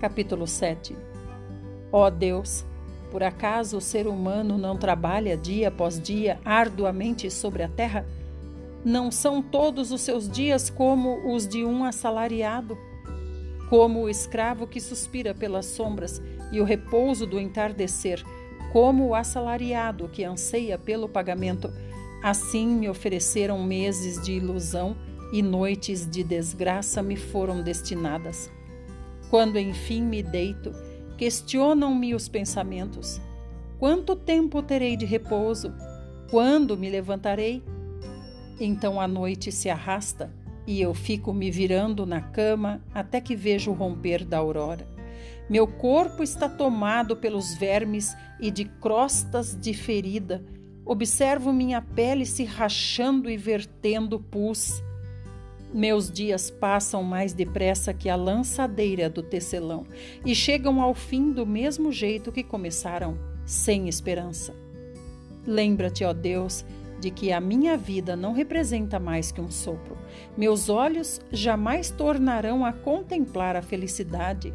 Capítulo 0.00 0.46
7 0.46 0.96
Ó 1.90 2.06
oh 2.06 2.10
Deus, 2.10 2.64
por 3.10 3.24
acaso 3.24 3.78
o 3.78 3.80
ser 3.80 4.06
humano 4.06 4.56
não 4.56 4.76
trabalha 4.76 5.36
dia 5.36 5.66
após 5.66 6.00
dia 6.00 6.38
arduamente 6.44 7.28
sobre 7.28 7.64
a 7.64 7.68
terra? 7.68 8.06
Não 8.84 9.10
são 9.10 9.42
todos 9.42 9.90
os 9.90 10.00
seus 10.00 10.30
dias 10.30 10.70
como 10.70 11.34
os 11.34 11.46
de 11.46 11.64
um 11.64 11.84
assalariado? 11.84 12.78
Como 13.68 14.02
o 14.02 14.08
escravo 14.08 14.64
que 14.64 14.80
suspira 14.80 15.34
pelas 15.34 15.66
sombras 15.66 16.22
e 16.52 16.60
o 16.60 16.64
repouso 16.64 17.26
do 17.26 17.40
entardecer? 17.40 18.24
como 18.72 19.06
o 19.06 19.14
assalariado 19.14 20.08
que 20.08 20.24
anseia 20.24 20.78
pelo 20.78 21.08
pagamento. 21.08 21.72
Assim 22.22 22.66
me 22.66 22.88
ofereceram 22.88 23.62
meses 23.62 24.22
de 24.22 24.32
ilusão 24.32 24.96
e 25.32 25.42
noites 25.42 26.08
de 26.08 26.24
desgraça 26.24 27.02
me 27.02 27.16
foram 27.16 27.62
destinadas. 27.62 28.50
Quando 29.30 29.58
enfim 29.58 30.02
me 30.02 30.22
deito, 30.22 30.72
questionam-me 31.16 32.14
os 32.14 32.28
pensamentos: 32.28 33.20
quanto 33.78 34.16
tempo 34.16 34.62
terei 34.62 34.96
de 34.96 35.04
repouso? 35.04 35.72
Quando 36.30 36.76
me 36.76 36.90
levantarei? 36.90 37.62
Então 38.60 39.00
a 39.00 39.06
noite 39.06 39.52
se 39.52 39.70
arrasta 39.70 40.32
e 40.66 40.80
eu 40.80 40.92
fico 40.92 41.32
me 41.32 41.50
virando 41.50 42.04
na 42.04 42.20
cama 42.20 42.82
até 42.92 43.20
que 43.20 43.36
vejo 43.36 43.70
o 43.70 43.74
romper 43.74 44.24
da 44.24 44.38
aurora. 44.38 44.86
Meu 45.48 45.66
corpo 45.66 46.22
está 46.22 46.48
tomado 46.48 47.16
pelos 47.16 47.54
vermes 47.54 48.14
e 48.38 48.50
de 48.50 48.64
crostas 48.66 49.56
de 49.58 49.72
ferida. 49.72 50.44
Observo 50.88 51.52
minha 51.52 51.82
pele 51.82 52.24
se 52.24 52.44
rachando 52.44 53.28
e 53.28 53.36
vertendo 53.36 54.18
pus. 54.18 54.82
Meus 55.70 56.10
dias 56.10 56.50
passam 56.50 57.02
mais 57.02 57.34
depressa 57.34 57.92
que 57.92 58.08
a 58.08 58.16
lançadeira 58.16 59.10
do 59.10 59.22
tecelão 59.22 59.86
e 60.24 60.34
chegam 60.34 60.80
ao 60.80 60.94
fim 60.94 61.30
do 61.30 61.44
mesmo 61.44 61.92
jeito 61.92 62.32
que 62.32 62.42
começaram, 62.42 63.18
sem 63.44 63.86
esperança. 63.86 64.56
Lembra-te, 65.46 66.04
ó 66.04 66.14
Deus, 66.14 66.64
de 66.98 67.10
que 67.10 67.32
a 67.32 67.40
minha 67.40 67.76
vida 67.76 68.16
não 68.16 68.32
representa 68.32 68.98
mais 68.98 69.30
que 69.30 69.42
um 69.42 69.50
sopro. 69.50 69.98
Meus 70.38 70.70
olhos 70.70 71.20
jamais 71.30 71.90
tornarão 71.90 72.64
a 72.64 72.72
contemplar 72.72 73.56
a 73.56 73.62
felicidade. 73.62 74.54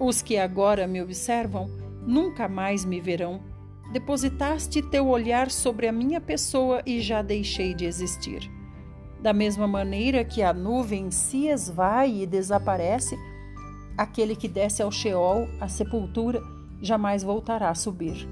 Os 0.00 0.22
que 0.22 0.38
agora 0.38 0.86
me 0.86 1.02
observam 1.02 1.68
nunca 2.06 2.48
mais 2.48 2.82
me 2.82 2.98
verão. 2.98 3.52
Depositaste 3.94 4.82
teu 4.82 5.06
olhar 5.06 5.48
sobre 5.52 5.86
a 5.86 5.92
minha 5.92 6.20
pessoa 6.20 6.82
e 6.84 7.00
já 7.00 7.22
deixei 7.22 7.72
de 7.72 7.84
existir. 7.84 8.50
Da 9.20 9.32
mesma 9.32 9.68
maneira 9.68 10.24
que 10.24 10.42
a 10.42 10.52
nuvem 10.52 11.12
se 11.12 11.46
esvai 11.46 12.22
e 12.22 12.26
desaparece, 12.26 13.16
aquele 13.96 14.34
que 14.34 14.48
desce 14.48 14.82
ao 14.82 14.90
Sheol, 14.90 15.46
a 15.60 15.68
sepultura, 15.68 16.42
jamais 16.82 17.22
voltará 17.22 17.70
a 17.70 17.74
subir. 17.76 18.28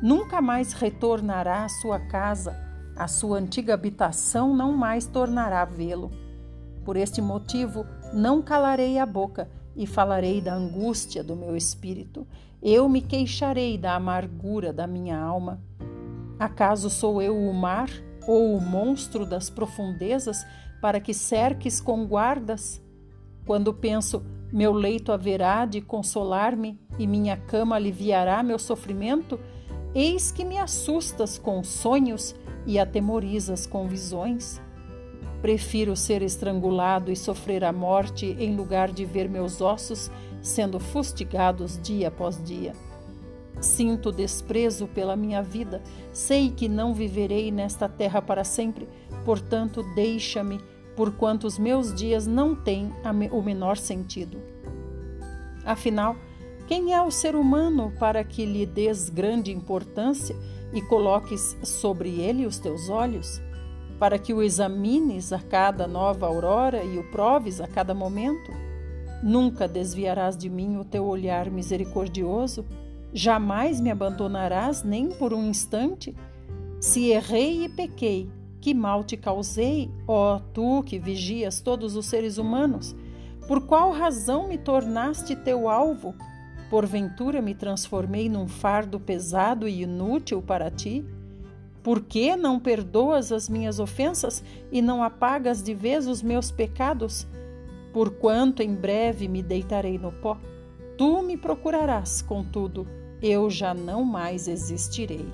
Nunca 0.00 0.40
mais 0.40 0.72
retornará 0.72 1.64
à 1.64 1.68
sua 1.68 1.98
casa, 1.98 2.56
a 2.94 3.08
sua 3.08 3.38
antiga 3.38 3.74
habitação 3.74 4.54
não 4.54 4.70
mais 4.70 5.04
tornará 5.04 5.64
vê-lo. 5.64 6.12
Por 6.84 6.96
este 6.96 7.20
motivo, 7.20 7.84
não 8.12 8.40
calarei 8.40 9.00
a 9.00 9.04
boca 9.04 9.50
e 9.74 9.84
falarei 9.84 10.40
da 10.40 10.54
angústia 10.54 11.24
do 11.24 11.34
meu 11.34 11.56
espírito. 11.56 12.24
Eu 12.62 12.88
me 12.88 13.00
queixarei 13.00 13.76
da 13.76 13.96
amargura 13.96 14.72
da 14.72 14.86
minha 14.86 15.18
alma. 15.18 15.60
Acaso 16.38 16.88
sou 16.88 17.20
eu 17.20 17.36
o 17.36 17.52
mar 17.52 17.90
ou 18.24 18.56
o 18.56 18.60
monstro 18.60 19.26
das 19.26 19.50
profundezas 19.50 20.46
para 20.80 21.00
que 21.00 21.12
cerques 21.12 21.80
com 21.80 22.06
guardas? 22.06 22.80
Quando 23.44 23.74
penso, 23.74 24.24
meu 24.52 24.72
leito 24.72 25.10
haverá 25.10 25.66
de 25.66 25.80
consolar-me 25.80 26.78
e 27.00 27.04
minha 27.04 27.36
cama 27.36 27.74
aliviará 27.74 28.44
meu 28.44 28.60
sofrimento, 28.60 29.40
eis 29.92 30.30
que 30.30 30.44
me 30.44 30.56
assustas 30.56 31.36
com 31.36 31.64
sonhos 31.64 32.32
e 32.64 32.78
atemorizas 32.78 33.66
com 33.66 33.88
visões. 33.88 34.60
Prefiro 35.42 35.96
ser 35.96 36.22
estrangulado 36.22 37.10
e 37.10 37.16
sofrer 37.16 37.64
a 37.64 37.72
morte 37.72 38.36
em 38.38 38.54
lugar 38.54 38.92
de 38.92 39.04
ver 39.04 39.28
meus 39.28 39.60
ossos 39.60 40.08
sendo 40.40 40.78
fustigados 40.78 41.78
dia 41.82 42.08
após 42.08 42.40
dia. 42.42 42.72
Sinto 43.60 44.12
desprezo 44.12 44.86
pela 44.86 45.16
minha 45.16 45.42
vida, 45.42 45.82
sei 46.12 46.48
que 46.48 46.68
não 46.68 46.94
viverei 46.94 47.50
nesta 47.50 47.88
terra 47.88 48.22
para 48.22 48.44
sempre, 48.44 48.88
portanto, 49.24 49.84
deixa-me, 49.94 50.60
porquanto 50.96 51.46
os 51.46 51.58
meus 51.58 51.92
dias 51.92 52.26
não 52.26 52.54
têm 52.54 52.92
o 53.32 53.42
menor 53.42 53.76
sentido. 53.76 54.38
Afinal, 55.64 56.16
quem 56.68 56.94
é 56.94 57.02
o 57.02 57.10
ser 57.10 57.34
humano 57.34 57.92
para 57.98 58.22
que 58.22 58.46
lhe 58.46 58.64
des 58.64 59.08
grande 59.08 59.52
importância 59.52 60.36
e 60.72 60.80
coloques 60.82 61.56
sobre 61.62 62.20
ele 62.20 62.46
os 62.46 62.58
teus 62.58 62.88
olhos? 62.88 63.40
Para 64.02 64.18
que 64.18 64.34
o 64.34 64.42
examines 64.42 65.32
a 65.32 65.38
cada 65.38 65.86
nova 65.86 66.26
aurora 66.26 66.82
e 66.82 66.98
o 66.98 67.08
proves 67.12 67.60
a 67.60 67.68
cada 67.68 67.94
momento? 67.94 68.50
Nunca 69.22 69.68
desviarás 69.68 70.36
de 70.36 70.50
mim 70.50 70.76
o 70.76 70.84
teu 70.84 71.06
olhar 71.06 71.48
misericordioso? 71.48 72.66
Jamais 73.12 73.80
me 73.80 73.92
abandonarás 73.92 74.82
nem 74.82 75.10
por 75.10 75.32
um 75.32 75.48
instante? 75.48 76.16
Se 76.80 77.10
errei 77.10 77.66
e 77.66 77.68
pequei, 77.68 78.28
que 78.60 78.74
mal 78.74 79.04
te 79.04 79.16
causei, 79.16 79.88
ó 80.08 80.40
tu 80.52 80.82
que 80.82 80.98
vigias 80.98 81.60
todos 81.60 81.94
os 81.94 82.06
seres 82.06 82.38
humanos? 82.38 82.96
Por 83.46 83.68
qual 83.68 83.92
razão 83.92 84.48
me 84.48 84.58
tornaste 84.58 85.36
teu 85.36 85.68
alvo? 85.68 86.12
Porventura 86.68 87.40
me 87.40 87.54
transformei 87.54 88.28
num 88.28 88.48
fardo 88.48 88.98
pesado 88.98 89.68
e 89.68 89.82
inútil 89.84 90.42
para 90.42 90.72
ti? 90.72 91.04
Por 91.82 92.00
que 92.02 92.36
não 92.36 92.60
perdoas 92.60 93.32
as 93.32 93.48
minhas 93.48 93.80
ofensas 93.80 94.42
e 94.70 94.80
não 94.80 95.02
apagas 95.02 95.62
de 95.62 95.74
vez 95.74 96.06
os 96.06 96.22
meus 96.22 96.50
pecados? 96.50 97.26
Porquanto 97.92 98.62
em 98.62 98.74
breve 98.74 99.26
me 99.28 99.42
deitarei 99.42 99.98
no 99.98 100.12
pó, 100.12 100.38
tu 100.96 101.22
me 101.22 101.36
procurarás, 101.36 102.22
contudo, 102.22 102.86
eu 103.20 103.50
já 103.50 103.74
não 103.74 104.04
mais 104.04 104.48
existirei. 104.48 105.26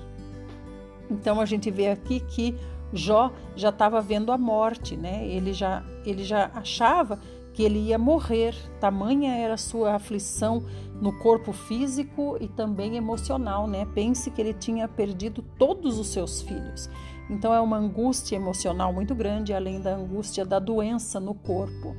Então 1.09 1.39
a 1.39 1.45
gente 1.45 1.69
vê 1.71 1.89
aqui 1.89 2.19
que 2.19 2.55
Jó 2.91 3.31
já 3.55 3.69
estava 3.69 4.01
vendo 4.01 4.31
a 4.31 4.37
morte, 4.37 4.97
né? 4.97 5.27
Ele 5.27 5.53
já, 5.53 5.83
ele 6.05 6.23
já 6.23 6.49
achava 6.53 7.19
que 7.59 7.63
ele 7.63 7.79
ia 7.79 7.97
morrer, 7.97 8.55
tamanha 8.79 9.35
era 9.35 9.57
sua 9.57 9.95
aflição 9.95 10.63
no 11.01 11.11
corpo 11.19 11.51
físico 11.51 12.37
e 12.39 12.47
também 12.47 12.95
emocional, 12.95 13.67
né? 13.67 13.85
Pense 13.93 14.31
que 14.31 14.39
ele 14.39 14.53
tinha 14.53 14.87
perdido 14.87 15.41
todos 15.57 15.99
os 15.99 16.07
seus 16.07 16.41
filhos. 16.41 16.89
Então 17.29 17.53
é 17.53 17.59
uma 17.59 17.75
angústia 17.75 18.37
emocional 18.37 18.93
muito 18.93 19.13
grande, 19.13 19.53
além 19.53 19.81
da 19.81 19.93
angústia 19.93 20.45
da 20.45 20.57
doença 20.57 21.19
no 21.19 21.33
corpo. 21.33 21.93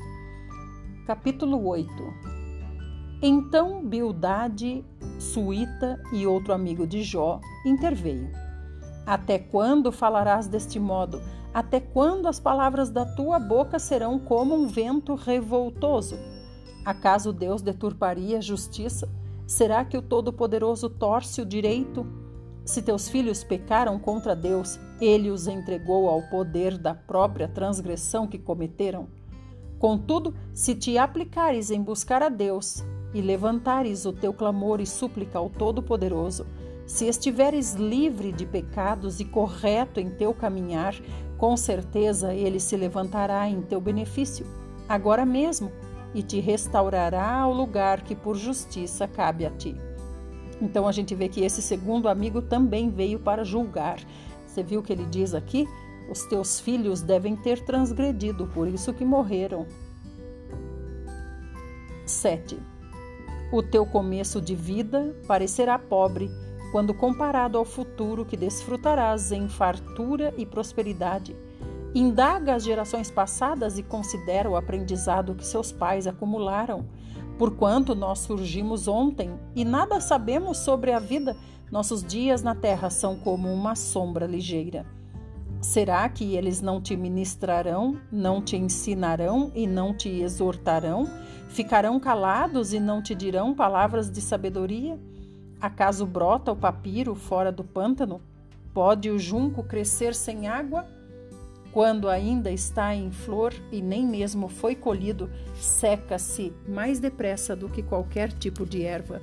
Capítulo 1.06 1.62
8 1.66 1.90
Então 3.20 3.84
Bildade, 3.86 4.82
Suíta 5.18 6.02
e 6.10 6.26
outro 6.26 6.54
amigo 6.54 6.86
de 6.86 7.02
Jó 7.02 7.38
interveio. 7.66 8.30
Até 9.04 9.38
quando 9.38 9.92
falarás 9.92 10.48
deste 10.48 10.80
modo? 10.80 11.20
Até 11.52 11.80
quando 11.80 12.28
as 12.28 12.38
palavras 12.38 12.90
da 12.90 13.04
tua 13.04 13.38
boca 13.38 13.78
serão 13.78 14.18
como 14.18 14.54
um 14.54 14.66
vento 14.68 15.14
revoltoso? 15.14 16.16
Acaso 16.84 17.32
Deus 17.32 17.60
deturparia 17.60 18.38
a 18.38 18.40
justiça? 18.40 19.08
Será 19.46 19.84
que 19.84 19.96
o 19.96 20.02
Todo-Poderoso 20.02 20.88
torce 20.88 21.42
o 21.42 21.46
direito? 21.46 22.06
Se 22.64 22.80
teus 22.80 23.08
filhos 23.08 23.42
pecaram 23.42 23.98
contra 23.98 24.36
Deus, 24.36 24.78
ele 25.00 25.28
os 25.28 25.48
entregou 25.48 26.08
ao 26.08 26.22
poder 26.30 26.78
da 26.78 26.94
própria 26.94 27.48
transgressão 27.48 28.28
que 28.28 28.38
cometeram. 28.38 29.08
Contudo, 29.78 30.34
se 30.52 30.74
te 30.74 30.96
aplicares 30.96 31.70
em 31.72 31.82
buscar 31.82 32.22
a 32.22 32.28
Deus 32.28 32.84
e 33.12 33.20
levantares 33.20 34.04
o 34.04 34.12
teu 34.12 34.32
clamor 34.32 34.80
e 34.80 34.86
súplica 34.86 35.38
ao 35.38 35.50
Todo-Poderoso, 35.50 36.46
se 36.86 37.06
estiveres 37.06 37.74
livre 37.74 38.30
de 38.30 38.46
pecados 38.46 39.20
e 39.20 39.24
correto 39.24 39.98
em 39.98 40.10
teu 40.10 40.34
caminhar, 40.34 40.94
com 41.40 41.56
certeza 41.56 42.34
ele 42.34 42.60
se 42.60 42.76
levantará 42.76 43.48
em 43.48 43.62
teu 43.62 43.80
benefício, 43.80 44.44
agora 44.86 45.24
mesmo, 45.24 45.72
e 46.14 46.22
te 46.22 46.38
restaurará 46.38 47.32
ao 47.32 47.54
lugar 47.54 48.02
que 48.02 48.14
por 48.14 48.36
justiça 48.36 49.08
cabe 49.08 49.46
a 49.46 49.50
ti. 49.50 49.74
Então 50.60 50.86
a 50.86 50.92
gente 50.92 51.14
vê 51.14 51.30
que 51.30 51.40
esse 51.40 51.62
segundo 51.62 52.10
amigo 52.10 52.42
também 52.42 52.90
veio 52.90 53.18
para 53.18 53.42
julgar. 53.42 53.98
Você 54.46 54.62
viu 54.62 54.80
o 54.80 54.82
que 54.82 54.92
ele 54.92 55.06
diz 55.06 55.32
aqui? 55.32 55.66
Os 56.10 56.24
teus 56.26 56.60
filhos 56.60 57.00
devem 57.00 57.34
ter 57.34 57.64
transgredido, 57.64 58.46
por 58.48 58.68
isso 58.68 58.92
que 58.92 59.04
morreram. 59.04 59.66
7. 62.04 62.58
O 63.50 63.62
teu 63.62 63.86
começo 63.86 64.42
de 64.42 64.54
vida 64.54 65.16
parecerá 65.26 65.78
pobre 65.78 66.30
quando 66.70 66.94
comparado 66.94 67.58
ao 67.58 67.64
futuro 67.64 68.24
que 68.24 68.36
desfrutarás 68.36 69.32
em 69.32 69.48
fartura 69.48 70.32
e 70.36 70.46
prosperidade. 70.46 71.36
Indaga 71.94 72.54
as 72.54 72.62
gerações 72.62 73.10
passadas 73.10 73.78
e 73.78 73.82
considera 73.82 74.48
o 74.48 74.56
aprendizado 74.56 75.34
que 75.34 75.44
seus 75.44 75.72
pais 75.72 76.06
acumularam. 76.06 76.86
Porquanto 77.36 77.94
nós 77.94 78.20
surgimos 78.20 78.86
ontem 78.86 79.32
e 79.56 79.64
nada 79.64 80.00
sabemos 80.00 80.58
sobre 80.58 80.92
a 80.92 81.00
vida, 81.00 81.36
nossos 81.70 82.04
dias 82.04 82.42
na 82.42 82.54
terra 82.54 82.90
são 82.90 83.16
como 83.16 83.52
uma 83.52 83.74
sombra 83.74 84.26
ligeira. 84.26 84.86
Será 85.60 86.08
que 86.08 86.36
eles 86.36 86.60
não 86.62 86.80
te 86.80 86.96
ministrarão, 86.96 87.98
não 88.10 88.40
te 88.40 88.56
ensinarão 88.56 89.52
e 89.54 89.66
não 89.66 89.92
te 89.92 90.08
exortarão? 90.08 91.06
Ficarão 91.48 92.00
calados 92.00 92.72
e 92.72 92.80
não 92.80 93.02
te 93.02 93.14
dirão 93.14 93.54
palavras 93.54 94.10
de 94.10 94.20
sabedoria? 94.20 94.98
Acaso 95.60 96.06
brota 96.06 96.52
o 96.52 96.56
papiro 96.56 97.14
fora 97.14 97.52
do 97.52 97.62
pântano? 97.62 98.20
Pode 98.72 99.10
o 99.10 99.18
junco 99.18 99.62
crescer 99.62 100.14
sem 100.14 100.48
água? 100.48 100.86
Quando 101.72 102.08
ainda 102.08 102.50
está 102.50 102.94
em 102.94 103.12
flor 103.12 103.52
e 103.70 103.82
nem 103.82 104.06
mesmo 104.06 104.48
foi 104.48 104.74
colhido, 104.74 105.30
seca-se 105.54 106.52
mais 106.66 106.98
depressa 106.98 107.54
do 107.54 107.68
que 107.68 107.82
qualquer 107.82 108.32
tipo 108.32 108.64
de 108.64 108.82
erva. 108.82 109.20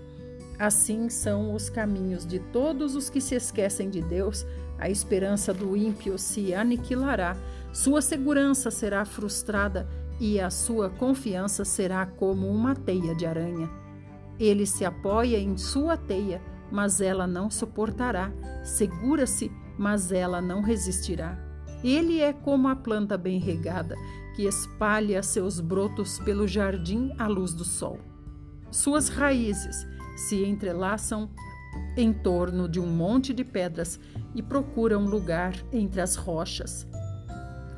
Assim 0.60 1.10
são 1.10 1.54
os 1.54 1.70
caminhos 1.70 2.26
de 2.26 2.40
todos 2.40 2.96
os 2.96 3.10
que 3.10 3.20
se 3.20 3.36
esquecem 3.36 3.90
de 3.90 4.02
Deus, 4.02 4.46
a 4.80 4.90
esperança 4.90 5.54
do 5.54 5.76
ímpio 5.76 6.18
se 6.18 6.54
aniquilará, 6.54 7.36
sua 7.74 8.02
segurança 8.02 8.72
será 8.72 9.04
frustrada 9.06 9.88
e 10.20 10.40
a 10.40 10.50
sua 10.50 10.90
confiança 10.90 11.66
será 11.66 12.06
como 12.06 12.48
uma 12.48 12.76
teia 12.76 13.14
de 13.14 13.26
aranha. 13.26 13.87
Ele 14.40 14.66
se 14.66 14.86
apoia 14.86 15.38
em 15.38 15.58
sua 15.58 15.98
teia, 15.98 16.42
mas 16.72 17.02
ela 17.02 17.26
não 17.26 17.50
suportará. 17.50 18.32
Segura-se, 18.64 19.52
mas 19.78 20.12
ela 20.12 20.42
não 20.42 20.62
resistirá. 20.62 21.38
Ele 21.84 22.20
é 22.20 22.34
como 22.34 22.68
a 22.68 22.76
planta 22.76 23.18
bem 23.18 23.40
regada, 23.40 23.96
que 24.36 24.44
espalha 24.44 25.22
seus 25.24 25.60
brotos 25.60 26.20
pelo 26.20 26.48
jardim 26.48 27.12
à 27.18 27.28
luz 27.28 27.54
do 27.54 27.64
sol. 27.64 28.00
Suas 28.72 29.10
raízes 29.10 29.88
se 30.16 30.44
entrelaçam 30.44 31.30
em 31.96 32.12
torno 32.12 32.68
de 32.68 32.80
um 32.80 32.88
monte 32.88 33.34
de 33.34 33.44
pedras 33.44 34.00
e 34.36 34.42
procuram 34.42 35.06
lugar 35.06 35.56
entre 35.72 36.02
as 36.02 36.16
rochas. 36.16 36.88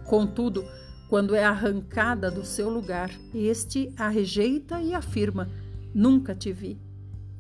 Contudo, 0.06 0.66
quando 1.10 1.36
é 1.36 1.44
arrancada 1.44 2.30
do 2.30 2.46
seu 2.46 2.70
lugar, 2.70 3.12
este 3.34 3.94
a 3.98 4.10
rejeita 4.10 4.82
e 4.82 4.94
afirma: 4.94 5.50
Nunca 5.94 6.36
te 6.36 6.52
vi. 6.52 6.80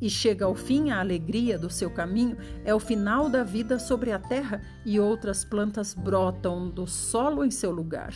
E 0.02 0.10
chega 0.10 0.46
ao 0.46 0.56
fim 0.56 0.92
a 0.92 1.00
alegria 1.00 1.58
do 1.60 1.70
seu 1.70 1.90
caminho, 1.90 2.38
é 2.64 2.74
o 2.74 2.80
final 2.80 3.30
da 3.30 3.44
vida 3.44 3.78
sobre 3.78 4.12
a 4.12 4.20
terra 4.20 4.62
e 4.86 5.00
outras 5.00 5.44
plantas 5.44 5.94
brotam 5.94 6.70
do 6.70 6.88
solo 6.88 7.44
em 7.44 7.52
seu 7.52 7.72
lugar. 7.72 8.14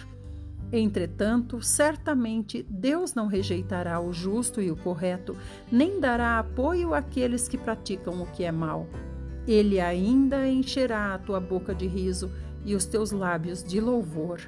Entretanto, 0.72 1.62
certamente 1.62 2.66
Deus 2.68 3.14
não 3.14 3.28
rejeitará 3.28 4.00
o 4.00 4.12
justo 4.12 4.60
e 4.60 4.72
o 4.72 4.76
correto, 4.76 5.38
nem 5.72 6.00
dará 6.00 6.40
apoio 6.40 6.96
àqueles 6.96 7.48
que 7.48 7.60
praticam 7.60 8.24
o 8.24 8.26
que 8.26 8.44
é 8.44 8.52
mal. 8.52 8.88
Ele 9.48 9.80
ainda 9.80 10.48
encherá 10.48 11.14
a 11.14 11.20
tua 11.20 11.40
boca 11.40 11.76
de 11.76 11.86
riso 11.86 12.32
e 12.66 12.74
os 12.74 12.86
teus 12.86 13.12
lábios 13.12 13.64
de 13.64 13.80
louvor. 13.80 14.40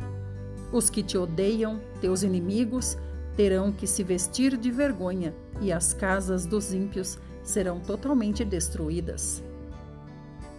Os 0.72 0.90
que 0.90 1.04
te 1.04 1.18
odeiam, 1.18 1.80
teus 2.02 2.24
inimigos, 2.24 2.98
terão 3.36 3.72
que 3.72 3.86
se 3.86 4.04
vestir 4.04 4.58
de 4.58 4.72
vergonha, 4.72 5.34
e 5.62 5.72
as 5.72 5.94
casas 5.94 6.46
dos 6.46 6.74
ímpios 6.74 7.18
serão 7.44 7.80
totalmente 7.80 8.44
destruídas. 8.44 9.44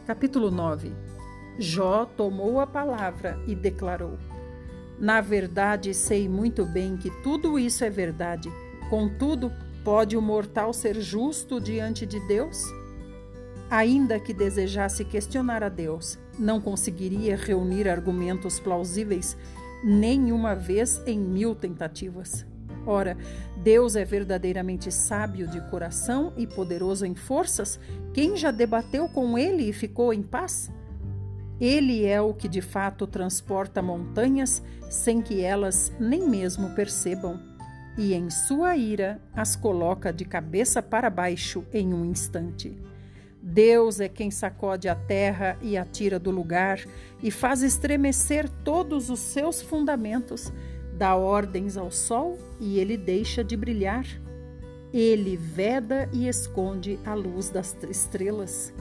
Capítulo 0.07 0.51
9 0.51 0.93
Jó 1.59 2.05
tomou 2.05 2.61
a 2.61 2.67
palavra 2.67 3.39
e 3.47 3.55
declarou: 3.55 4.19
Na 4.99 5.21
verdade, 5.21 5.95
sei 5.95 6.29
muito 6.29 6.65
bem 6.65 6.97
que 6.97 7.11
tudo 7.23 7.59
isso 7.59 7.85
é 7.85 7.91
verdade. 7.91 8.51
Contudo, 8.91 9.51
pode 9.83 10.17
o 10.17 10.23
mortal 10.23 10.73
ser 10.73 11.01
justo 11.01 11.61
diante 11.61 12.05
de 12.07 12.21
Deus? 12.29 12.63
Ainda 13.69 14.21
que 14.21 14.33
desejasse 14.33 15.05
questionar 15.05 15.63
a 15.63 15.69
Deus, 15.69 16.19
não 16.39 16.61
conseguiria 16.61 17.37
reunir 17.37 17.89
argumentos 17.89 18.61
plausíveis 18.61 19.37
nenhuma 19.83 20.55
vez 20.55 21.03
em 21.07 21.19
mil 21.19 21.55
tentativas. 21.55 22.47
Ora, 22.87 23.17
Deus 23.57 23.97
é 23.97 24.05
verdadeiramente 24.05 24.93
sábio 24.93 25.49
de 25.49 25.61
coração 25.69 26.33
e 26.37 26.47
poderoso 26.47 27.05
em 27.05 27.17
forças? 27.17 27.81
Quem 28.15 28.37
já 28.37 28.53
debateu 28.53 29.09
com 29.09 29.37
ele 29.37 29.69
e 29.69 29.73
ficou 29.73 30.15
em 30.15 30.23
paz? 30.23 30.71
Ele 31.61 32.05
é 32.05 32.21
o 32.21 32.33
que 32.33 32.49
de 32.49 32.61
fato 32.61 33.07
transporta 33.07 33.83
montanhas 33.83 34.63
sem 34.89 35.21
que 35.21 35.41
elas 35.41 35.93
nem 35.99 36.29
mesmo 36.29 36.71
percebam, 36.71 37.41
e 37.99 38.15
em 38.15 38.31
sua 38.31 38.77
ira 38.77 39.21
as 39.35 39.57
coloca 39.57 40.13
de 40.13 40.25
cabeça 40.25 40.83
para 40.83 41.11
baixo 41.11 41.65
em 41.73 41.93
um 41.93 42.05
instante. 42.05 42.79
Deus 43.43 44.01
é 44.01 44.09
quem 44.09 44.31
sacode 44.31 44.89
a 44.89 44.95
terra 44.95 45.57
e 45.63 45.79
a 45.79 45.85
tira 45.85 46.19
do 46.19 46.31
lugar 46.31 46.81
e 47.23 47.31
faz 47.31 47.63
estremecer 47.63 48.49
todos 48.65 49.09
os 49.09 49.21
seus 49.21 49.63
fundamentos 49.63 50.53
dá 50.97 51.15
ordens 51.15 51.77
ao 51.77 51.91
sol 51.91 52.39
e 52.59 52.79
ele 52.79 52.97
deixa 52.97 53.45
de 53.45 53.57
brilhar. 53.57 54.07
Ele 54.93 55.37
veda 55.37 56.09
e 56.13 56.27
esconde 56.27 56.99
a 57.05 57.13
luz 57.15 57.51
das 57.51 57.77
estrelas. 57.91 58.73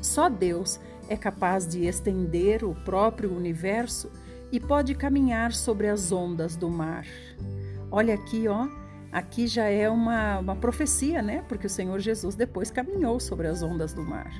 Só 0.00 0.28
Deus 0.28 0.78
é 1.08 1.16
capaz 1.16 1.66
de 1.66 1.84
estender 1.84 2.64
o 2.64 2.74
próprio 2.74 3.34
universo 3.34 4.10
e 4.52 4.60
pode 4.60 4.94
caminhar 4.94 5.52
sobre 5.52 5.88
as 5.88 6.12
ondas 6.12 6.54
do 6.54 6.70
mar. 6.70 7.04
Olha 7.90 8.14
aqui, 8.14 8.46
ó, 8.46 8.68
aqui 9.10 9.48
já 9.48 9.64
é 9.64 9.88
uma, 9.88 10.38
uma 10.38 10.56
profecia, 10.56 11.22
né? 11.22 11.44
Porque 11.48 11.66
o 11.66 11.70
Senhor 11.70 11.98
Jesus 11.98 12.36
depois 12.36 12.70
caminhou 12.70 13.18
sobre 13.18 13.48
as 13.48 13.62
ondas 13.62 13.92
do 13.92 14.02
mar. 14.02 14.30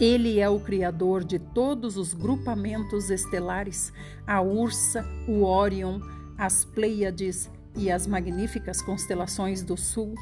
Ele 0.00 0.38
é 0.38 0.48
o 0.48 0.60
criador 0.60 1.24
de 1.24 1.40
todos 1.40 1.96
os 1.96 2.14
grupamentos 2.14 3.10
estelares, 3.10 3.92
a 4.24 4.40
Ursa, 4.40 5.04
o 5.26 5.42
Órion, 5.42 6.00
as 6.36 6.64
Pleiades 6.64 7.50
e 7.76 7.90
as 7.90 8.06
magníficas 8.06 8.80
constelações 8.80 9.64
do 9.64 9.76
sul. 9.76 10.14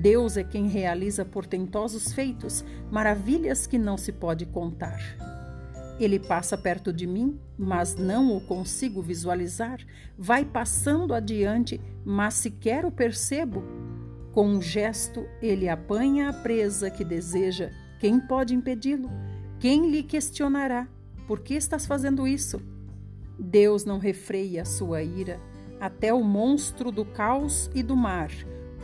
Deus 0.00 0.36
é 0.36 0.44
quem 0.44 0.68
realiza 0.68 1.24
portentosos 1.24 2.12
feitos, 2.12 2.64
maravilhas 2.88 3.66
que 3.66 3.78
não 3.78 3.96
se 3.96 4.12
pode 4.12 4.46
contar. 4.46 5.00
Ele 5.98 6.20
passa 6.20 6.56
perto 6.56 6.92
de 6.92 7.06
mim, 7.06 7.38
mas 7.58 7.96
não 7.96 8.34
o 8.36 8.40
consigo 8.40 9.02
visualizar. 9.02 9.78
Vai 10.16 10.44
passando 10.44 11.12
adiante, 11.12 11.80
mas 12.04 12.34
sequer 12.34 12.86
o 12.86 12.92
percebo. 12.92 13.62
Com 14.32 14.46
um 14.46 14.62
gesto, 14.62 15.26
ele 15.42 15.68
apanha 15.68 16.30
a 16.30 16.32
presa 16.32 16.88
que 16.88 17.04
deseja. 17.04 17.70
Quem 18.00 18.18
pode 18.18 18.54
impedi-lo? 18.54 19.08
Quem 19.60 19.88
lhe 19.90 20.02
questionará? 20.02 20.88
Por 21.28 21.38
que 21.38 21.54
estás 21.54 21.86
fazendo 21.86 22.26
isso? 22.26 22.60
Deus 23.38 23.84
não 23.84 23.98
refreia 23.98 24.62
a 24.62 24.64
sua 24.64 25.02
ira. 25.02 25.38
Até 25.78 26.12
o 26.12 26.24
monstro 26.24 26.90
do 26.90 27.04
caos 27.04 27.70
e 27.72 27.82
do 27.82 27.94
mar, 27.94 28.30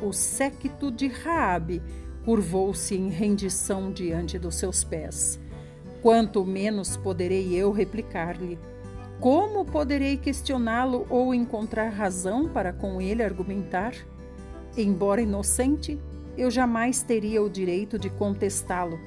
o 0.00 0.12
séquito 0.12 0.92
de 0.92 1.08
Raabe, 1.08 1.82
curvou-se 2.24 2.94
em 2.94 3.08
rendição 3.08 3.90
diante 3.90 4.38
dos 4.38 4.54
seus 4.54 4.84
pés 4.84 5.40
quanto 6.06 6.44
menos 6.44 6.96
poderei 6.96 7.52
eu 7.52 7.72
replicar-lhe. 7.72 8.56
Como 9.18 9.64
poderei 9.64 10.16
questioná-lo 10.16 11.04
ou 11.10 11.34
encontrar 11.34 11.88
razão 11.88 12.48
para 12.48 12.72
com 12.72 13.00
ele 13.00 13.24
argumentar? 13.24 13.92
Embora 14.76 15.20
inocente, 15.20 15.98
eu 16.36 16.50
jamais 16.50 17.02
teria 17.02 17.42
o 17.42 17.50
direito 17.50 17.98
de 17.98 18.10
contestá-lo. 18.10 18.98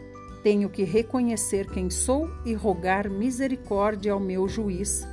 Tenho 0.43 0.69
que 0.69 0.83
reconhecer 0.83 1.69
quem 1.69 1.89
sou 1.89 2.29
e 2.45 2.53
rogar 2.53 3.09
misericórdia 3.09 4.13
ao 4.13 4.19
meu 4.19 4.47
juiz. 4.47 5.07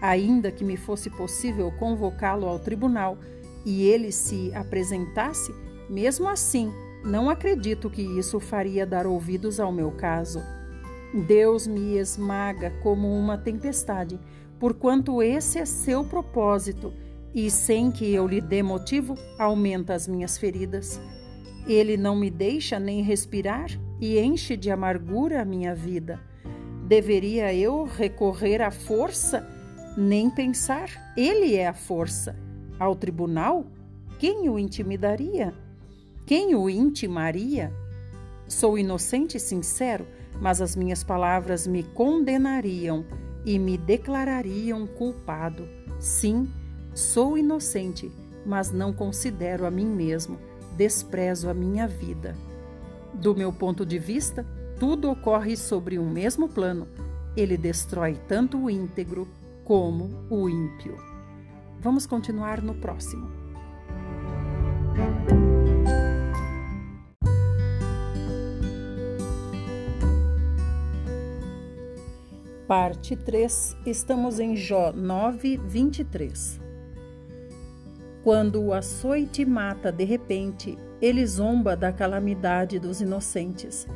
Ainda 0.00 0.50
que 0.50 0.64
me 0.64 0.76
fosse 0.76 1.10
possível 1.10 1.70
convocá-lo 1.78 2.46
ao 2.46 2.58
tribunal 2.58 3.18
e 3.64 3.84
ele 3.84 4.10
se 4.10 4.52
apresentasse, 4.54 5.54
mesmo 5.88 6.28
assim, 6.28 6.72
não 7.04 7.28
acredito 7.28 7.90
que 7.90 8.02
isso 8.02 8.40
faria 8.40 8.86
dar 8.86 9.06
ouvidos 9.06 9.60
ao 9.60 9.70
meu 9.70 9.90
caso. 9.92 10.42
Deus 11.26 11.66
me 11.66 11.96
esmaga 11.98 12.70
como 12.82 13.08
uma 13.16 13.38
tempestade, 13.38 14.18
porquanto 14.58 15.22
esse 15.22 15.58
é 15.58 15.64
seu 15.64 16.04
propósito, 16.04 16.92
e 17.34 17.50
sem 17.50 17.90
que 17.90 18.12
eu 18.12 18.26
lhe 18.26 18.40
dê 18.40 18.62
motivo, 18.62 19.14
aumenta 19.38 19.94
as 19.94 20.08
minhas 20.08 20.38
feridas. 20.38 21.00
Ele 21.66 21.96
não 21.96 22.16
me 22.16 22.30
deixa 22.30 22.78
nem 22.78 23.02
respirar 23.02 23.70
e 24.00 24.18
enche 24.18 24.56
de 24.56 24.70
amargura 24.70 25.42
a 25.42 25.44
minha 25.44 25.74
vida. 25.74 26.20
Deveria 26.86 27.54
eu 27.54 27.84
recorrer 27.84 28.60
à 28.60 28.70
força? 28.70 29.46
Nem 29.96 30.28
pensar. 30.28 31.14
Ele 31.16 31.54
é 31.54 31.68
a 31.68 31.74
força. 31.74 32.36
Ao 32.78 32.94
tribunal? 32.94 33.66
Quem 34.18 34.48
o 34.48 34.58
intimidaria? 34.58 35.54
Quem 36.26 36.54
o 36.54 36.68
intimaria? 36.68 37.72
Sou 38.46 38.78
inocente 38.78 39.36
e 39.36 39.40
sincero 39.40 40.06
mas 40.40 40.60
as 40.60 40.74
minhas 40.74 41.02
palavras 41.04 41.66
me 41.66 41.82
condenariam 41.82 43.04
e 43.44 43.58
me 43.58 43.76
declarariam 43.76 44.86
culpado. 44.86 45.68
Sim, 45.98 46.48
sou 46.94 47.38
inocente, 47.38 48.10
mas 48.44 48.70
não 48.70 48.92
considero 48.92 49.66
a 49.66 49.70
mim 49.70 49.86
mesmo, 49.86 50.38
desprezo 50.76 51.48
a 51.48 51.54
minha 51.54 51.86
vida. 51.86 52.36
Do 53.14 53.34
meu 53.34 53.52
ponto 53.52 53.86
de 53.86 53.98
vista, 53.98 54.44
tudo 54.78 55.10
ocorre 55.10 55.56
sobre 55.56 55.98
um 55.98 56.08
mesmo 56.08 56.48
plano. 56.48 56.88
Ele 57.36 57.56
destrói 57.56 58.18
tanto 58.28 58.58
o 58.58 58.70
íntegro 58.70 59.28
como 59.64 60.10
o 60.28 60.48
ímpio. 60.48 60.96
Vamos 61.80 62.06
continuar 62.06 62.62
no 62.62 62.74
próximo. 62.74 63.30
Parte 72.66 73.14
3, 73.14 73.76
estamos 73.84 74.40
em 74.40 74.56
Jó 74.56 74.90
9, 74.90 75.58
23. 75.58 76.63
Quando 78.24 78.62
o 78.62 78.72
açoite 78.72 79.44
mata 79.44 79.92
de 79.92 80.02
repente, 80.02 80.78
ele 80.98 81.26
zomba 81.26 81.76
da 81.76 81.92
calamidade 81.92 82.78
dos 82.78 83.02
inocentes. 83.02 83.86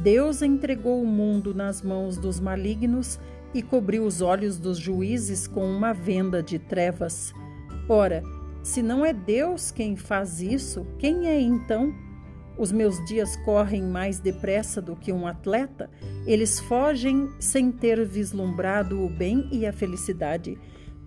Deus 0.00 0.42
entregou 0.42 1.02
o 1.02 1.06
mundo 1.06 1.52
nas 1.52 1.82
mãos 1.82 2.16
dos 2.16 2.38
malignos 2.38 3.18
e 3.52 3.60
cobriu 3.60 4.04
os 4.04 4.20
olhos 4.20 4.60
dos 4.60 4.78
juízes 4.78 5.48
com 5.48 5.68
uma 5.68 5.92
venda 5.92 6.40
de 6.40 6.56
trevas. 6.56 7.34
Ora, 7.88 8.22
se 8.62 8.80
não 8.80 9.04
é 9.04 9.12
Deus 9.12 9.72
quem 9.72 9.96
faz 9.96 10.40
isso, 10.40 10.86
quem 10.96 11.26
é 11.26 11.40
então? 11.40 11.92
Os 12.56 12.70
meus 12.70 13.04
dias 13.04 13.34
correm 13.38 13.82
mais 13.82 14.20
depressa 14.20 14.80
do 14.80 14.94
que 14.94 15.12
um 15.12 15.26
atleta, 15.26 15.90
eles 16.24 16.60
fogem 16.60 17.28
sem 17.40 17.72
ter 17.72 18.06
vislumbrado 18.06 19.04
o 19.04 19.08
bem 19.08 19.48
e 19.50 19.66
a 19.66 19.72
felicidade. 19.72 20.56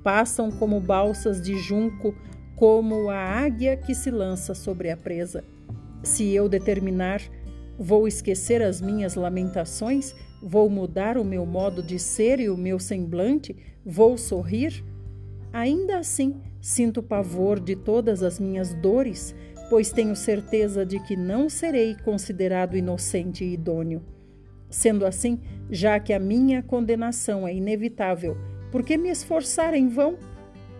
Passam 0.03 0.51
como 0.51 0.81
balsas 0.81 1.41
de 1.41 1.57
junco, 1.57 2.13
como 2.57 3.11
a 3.11 3.17
águia 3.17 3.77
que 3.77 3.93
se 3.93 4.09
lança 4.09 4.55
sobre 4.55 4.89
a 4.89 4.97
presa. 4.97 5.43
Se 6.01 6.33
eu 6.33 6.49
determinar, 6.49 7.21
vou 7.77 8.07
esquecer 8.07 8.63
as 8.63 8.81
minhas 8.81 9.13
lamentações, 9.13 10.15
vou 10.41 10.67
mudar 10.67 11.19
o 11.19 11.23
meu 11.23 11.45
modo 11.45 11.83
de 11.83 11.99
ser 11.99 12.39
e 12.39 12.49
o 12.49 12.57
meu 12.57 12.79
semblante, 12.79 13.55
vou 13.85 14.17
sorrir? 14.17 14.83
Ainda 15.53 15.99
assim, 15.99 16.41
sinto 16.59 17.03
pavor 17.03 17.59
de 17.59 17.75
todas 17.75 18.23
as 18.23 18.39
minhas 18.39 18.73
dores, 18.73 19.35
pois 19.69 19.91
tenho 19.91 20.15
certeza 20.15 20.83
de 20.83 20.99
que 20.99 21.15
não 21.15 21.49
serei 21.49 21.95
considerado 22.03 22.75
inocente 22.75 23.43
e 23.43 23.53
idôneo. 23.53 24.01
Sendo 24.67 25.05
assim, 25.05 25.39
já 25.69 25.99
que 25.99 26.11
a 26.11 26.19
minha 26.19 26.63
condenação 26.63 27.47
é 27.47 27.53
inevitável, 27.53 28.35
por 28.71 28.81
que 28.81 28.97
me 28.97 29.09
esforçar 29.09 29.75
em 29.75 29.87
vão? 29.87 30.17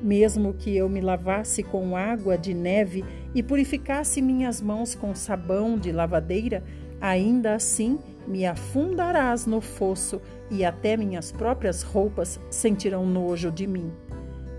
Mesmo 0.02 0.54
que 0.54 0.76
eu 0.76 0.88
me 0.88 1.02
lavasse 1.02 1.64
com 1.64 1.96
água 1.98 2.38
de 2.38 2.54
neve 2.54 3.04
e 3.34 3.42
purificasse 3.42 4.22
minhas 4.22 4.62
mãos 4.62 4.94
com 4.94 5.16
sabão 5.16 5.78
de 5.78 5.92
lavadeira, 5.92 6.64
ainda 7.02 7.56
assim 7.56 7.98
me 8.28 8.46
afundarás 8.46 9.46
no 9.46 9.62
fosso 9.62 10.22
e 10.52 10.64
até 10.64 10.96
minhas 10.96 11.32
próprias 11.32 11.82
roupas 11.82 12.40
sentirão 12.50 13.06
nojo 13.06 13.52
de 13.52 13.66
mim. 13.66 13.92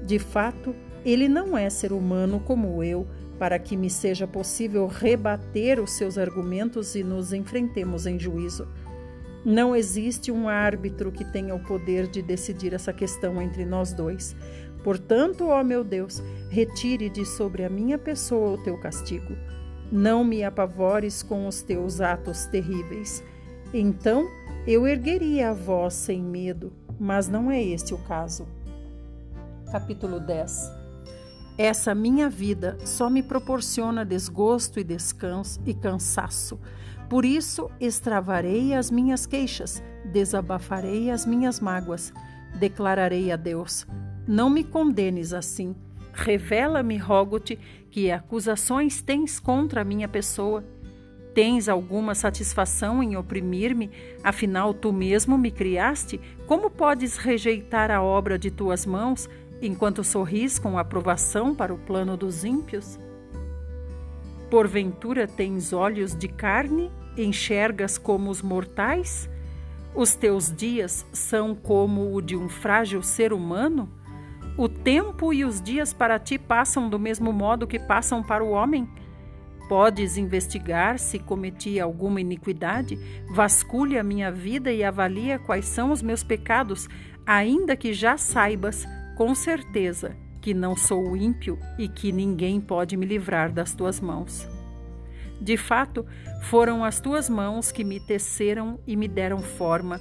De 0.05 0.19
fato, 0.19 0.75
ele 1.05 1.29
não 1.29 1.57
é 1.57 1.71
ser 1.71 1.93
humano 1.93 2.41
como 2.41 2.83
eu, 2.83 3.07
para 3.39 3.59
que 3.59 3.77
me 3.77 3.89
seja 3.89 4.27
possível 4.27 4.87
rebater 4.87 5.81
os 5.81 5.93
seus 5.93 6.19
argumentos 6.19 6.95
e 6.97 7.05
nos 7.05 7.33
enfrentemos 7.33 8.07
em 8.07 8.19
juízo. 8.19 8.67
Não 9.45 9.75
existe 9.77 10.33
um 10.33 10.49
árbitro 10.49 11.13
que 11.13 11.25
tenha 11.25 11.55
o 11.55 11.63
poder 11.63 12.09
de 12.09 12.21
decidir 12.21 12.75
essa 12.75 12.93
questão 12.93 13.41
entre 13.41 13.65
nós 13.65 13.93
dois. 13.93 14.35
Portanto, 14.89 15.49
ó 15.49 15.63
meu 15.63 15.85
Deus, 15.85 16.23
retire 16.49 17.11
de 17.11 17.23
sobre 17.23 17.63
a 17.63 17.69
minha 17.69 17.99
pessoa 17.99 18.55
o 18.55 18.63
teu 18.65 18.81
castigo. 18.81 19.37
Não 19.93 20.25
me 20.25 20.43
apavores 20.43 21.23
com 21.23 21.47
os 21.47 21.61
teus 21.61 22.01
atos 22.01 22.47
terríveis. 22.47 23.23
Então 23.75 24.27
eu 24.67 24.87
ergueria 24.87 25.51
a 25.51 25.53
voz 25.53 25.93
sem 25.93 26.23
medo, 26.23 26.73
mas 26.99 27.29
não 27.29 27.51
é 27.51 27.63
este 27.63 27.93
o 27.93 27.99
caso. 27.99 28.49
Capítulo 29.71 30.19
10 30.21 30.79
essa 31.59 31.93
minha 31.93 32.31
vida 32.31 32.79
só 32.85 33.11
me 33.11 33.21
proporciona 33.21 34.05
desgosto 34.05 34.79
e 34.79 34.85
descanso 34.85 35.61
e 35.67 35.75
cansaço. 35.75 36.59
Por 37.11 37.25
isso 37.25 37.69
extravarei 37.81 38.73
as 38.75 38.93
minhas 38.93 39.27
queixas, 39.27 39.83
desabafarei 40.05 41.11
as 41.11 41.27
minhas 41.27 41.59
mágoas. 41.59 42.13
Declararei 42.61 43.33
a 43.33 43.37
Deus: 43.37 43.85
Não 44.29 44.49
me 44.49 44.63
condenes 44.63 45.33
assim. 45.33 45.75
Revela-me, 46.13 46.97
rogo-te, 46.97 47.59
que 47.91 48.11
acusações 48.11 49.03
tens 49.03 49.41
contra 49.41 49.81
a 49.81 49.85
minha 49.85 50.07
pessoa. 50.07 50.63
Tens 51.35 51.69
alguma 51.69 52.15
satisfação 52.15 53.03
em 53.03 53.17
oprimir-me? 53.17 53.91
Afinal, 54.23 54.73
tu 54.75 54.93
mesmo 54.93 55.37
me 55.37 55.51
criaste? 55.51 56.21
Como 56.47 56.71
podes 56.71 57.17
rejeitar 57.17 57.91
a 57.91 58.03
obra 58.03 58.39
de 58.39 58.51
tuas 58.51 58.85
mãos? 58.85 59.29
enquanto 59.61 60.05
sorris 60.05 60.59
com 60.59 60.79
aprovação 60.79 61.55
para 61.55 61.73
o 61.73 61.79
plano 61.79 62.17
dos 62.17 62.45
ímpios? 62.45 62.99
Porventura 64.51 65.27
tens 65.27 65.73
olhos 65.73 66.15
de 66.15 66.29
carne, 66.29 66.91
enxergas 67.17 67.99
como 67.99 68.31
os 68.31 68.41
mortais? 68.41 69.29
Os 69.95 70.15
teus 70.15 70.55
dias 70.55 71.05
são 71.13 71.55
como 71.55 72.15
o 72.15 72.23
de 72.23 72.37
um 72.37 72.49
frágil 72.49 73.03
ser 73.03 73.33
humano? 73.33 73.91
O 74.59 74.69
tempo 74.69 75.33
e 75.33 75.45
os 75.45 75.63
dias 75.63 75.93
para 75.93 76.19
ti 76.19 76.37
passam 76.37 76.91
do 76.91 76.99
mesmo 76.99 77.33
modo 77.33 77.65
que 77.65 77.79
passam 77.79 78.25
para 78.25 78.43
o 78.43 78.51
homem? 78.51 78.89
Podes 79.69 80.17
investigar 80.17 80.99
se 80.99 81.21
cometi 81.21 81.79
alguma 81.79 82.21
iniquidade? 82.21 82.99
Vasculha 83.31 84.01
a 84.01 84.03
minha 84.03 84.33
vida 84.33 84.73
e 84.73 84.83
avalia 84.83 85.39
quais 85.39 85.65
são 85.65 85.93
os 85.93 86.03
meus 86.03 86.25
pecados, 86.25 86.89
ainda 87.25 87.77
que 87.77 87.93
já 87.93 88.19
saibas 88.19 88.85
com 89.17 89.33
certeza 89.33 90.17
que 90.41 90.53
não 90.53 90.75
sou 90.75 91.17
ímpio 91.17 91.57
e 91.79 91.87
que 91.87 92.11
ninguém 92.11 92.61
pode 92.61 92.97
me 92.97 93.07
livrar 93.07 93.53
das 93.53 93.73
tuas 93.75 94.01
mãos. 94.01 94.45
De 95.41 95.57
fato, 95.57 96.05
foram 96.43 96.83
as 96.83 96.99
tuas 96.99 97.29
mãos 97.29 97.71
que 97.71 97.85
me 97.85 98.01
teceram 98.01 98.81
e 98.85 98.97
me 98.97 99.07
deram 99.07 99.39
forma. 99.39 100.01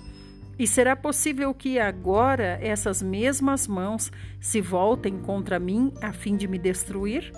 E 0.60 0.66
será 0.66 0.96
possível 0.96 1.54
que 1.54 1.78
agora 1.78 2.58
essas 2.62 3.02
mesmas 3.02 3.68
mãos 3.68 4.12
se 4.40 4.60
voltem 4.60 5.20
contra 5.20 5.60
mim 5.60 5.94
a 6.02 6.12
fim 6.12 6.36
de 6.36 6.48
me 6.48 6.58
destruir? 6.58 7.32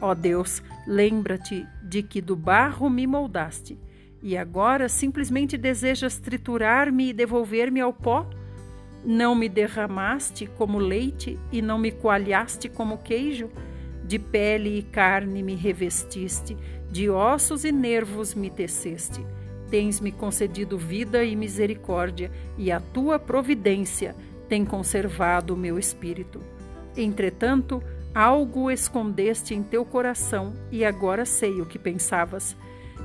Ó 0.00 0.14
Deus, 0.14 0.62
lembra-te 0.86 1.66
de 1.82 2.02
que 2.02 2.20
do 2.20 2.36
barro 2.36 2.88
me 2.88 3.06
moldaste, 3.06 3.78
e 4.22 4.36
agora 4.36 4.88
simplesmente 4.88 5.56
desejas 5.56 6.18
triturar-me 6.18 7.08
e 7.08 7.12
devolver-me 7.12 7.80
ao 7.80 7.92
pó? 7.92 8.28
Não 9.04 9.34
me 9.34 9.48
derramaste 9.48 10.46
como 10.46 10.78
leite 10.78 11.38
e 11.50 11.60
não 11.60 11.76
me 11.76 11.90
coalhaste 11.90 12.68
como 12.68 12.98
queijo? 12.98 13.50
De 14.04 14.18
pele 14.18 14.78
e 14.78 14.82
carne 14.82 15.42
me 15.42 15.54
revestiste, 15.54 16.56
de 16.90 17.10
ossos 17.10 17.64
e 17.64 17.72
nervos 17.72 18.34
me 18.34 18.48
teceste. 18.48 19.24
Tens-me 19.70 20.12
concedido 20.12 20.78
vida 20.78 21.24
e 21.24 21.34
misericórdia, 21.34 22.30
e 22.56 22.70
a 22.70 22.80
tua 22.80 23.18
providência 23.18 24.14
tem 24.48 24.64
conservado 24.64 25.54
o 25.54 25.56
meu 25.56 25.78
espírito. 25.78 26.40
Entretanto, 26.96 27.82
algo 28.14 28.70
escondeste 28.70 29.54
em 29.54 29.62
teu 29.62 29.84
coração, 29.84 30.54
e 30.70 30.84
agora 30.84 31.24
sei 31.24 31.60
o 31.60 31.66
que 31.66 31.78
pensavas. 31.78 32.56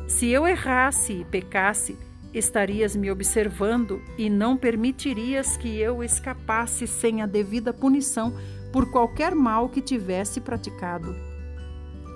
Se 0.08 0.28
eu 0.28 0.48
errasse 0.48 1.14
e 1.14 1.26
pecasse, 1.26 1.98
estarias 2.34 2.96
me 2.96 3.10
observando 3.10 4.02
e 4.18 4.30
não 4.30 4.56
permitirias 4.56 5.58
que 5.58 5.80
eu 5.80 6.04
escapasse 6.04 6.86
sem 6.86 7.22
a 7.22 7.26
devida 7.26 7.74
punição 7.74 8.34
por 8.72 8.92
qualquer 8.92 9.34
mal 9.34 9.70
que 9.70 9.82
tivesse 9.82 10.40
praticado. 10.40 11.16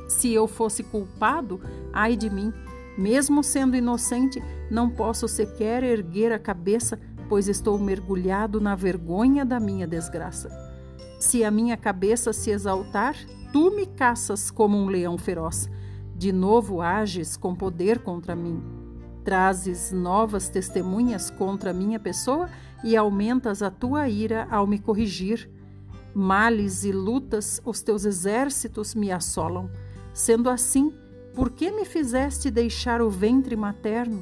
Se 0.07 0.31
eu 0.31 0.47
fosse 0.47 0.83
culpado, 0.83 1.59
ai 1.91 2.15
de 2.15 2.29
mim, 2.29 2.53
mesmo 2.97 3.43
sendo 3.43 3.75
inocente, 3.75 4.41
não 4.69 4.89
posso 4.89 5.27
sequer 5.27 5.83
erguer 5.83 6.31
a 6.31 6.39
cabeça, 6.39 6.99
pois 7.27 7.47
estou 7.47 7.77
mergulhado 7.79 8.61
na 8.61 8.75
vergonha 8.75 9.45
da 9.45 9.59
minha 9.59 9.87
desgraça. 9.87 10.49
Se 11.19 11.43
a 11.43 11.49
minha 11.49 11.77
cabeça 11.77 12.33
se 12.33 12.51
exaltar, 12.51 13.15
tu 13.51 13.71
me 13.71 13.85
caças 13.85 14.51
como 14.51 14.77
um 14.77 14.87
leão 14.87 15.17
feroz. 15.17 15.69
De 16.15 16.31
novo 16.31 16.81
ages 16.81 17.37
com 17.37 17.55
poder 17.55 17.99
contra 17.99 18.35
mim. 18.35 18.61
Trazes 19.23 19.91
novas 19.91 20.49
testemunhas 20.49 21.29
contra 21.29 21.73
minha 21.73 21.99
pessoa 21.99 22.49
e 22.83 22.97
aumentas 22.97 23.63
a 23.63 23.71
tua 23.71 24.09
ira 24.09 24.47
ao 24.51 24.67
me 24.67 24.77
corrigir. 24.77 25.49
Males 26.13 26.83
e 26.83 26.91
lutas 26.91 27.61
os 27.65 27.81
teus 27.81 28.05
exércitos 28.05 28.93
me 28.93 29.11
assolam. 29.11 29.69
Sendo 30.13 30.49
assim, 30.49 30.93
por 31.33 31.49
que 31.49 31.71
me 31.71 31.85
fizeste 31.85 32.51
deixar 32.51 33.01
o 33.01 33.09
ventre 33.09 33.55
materno? 33.55 34.21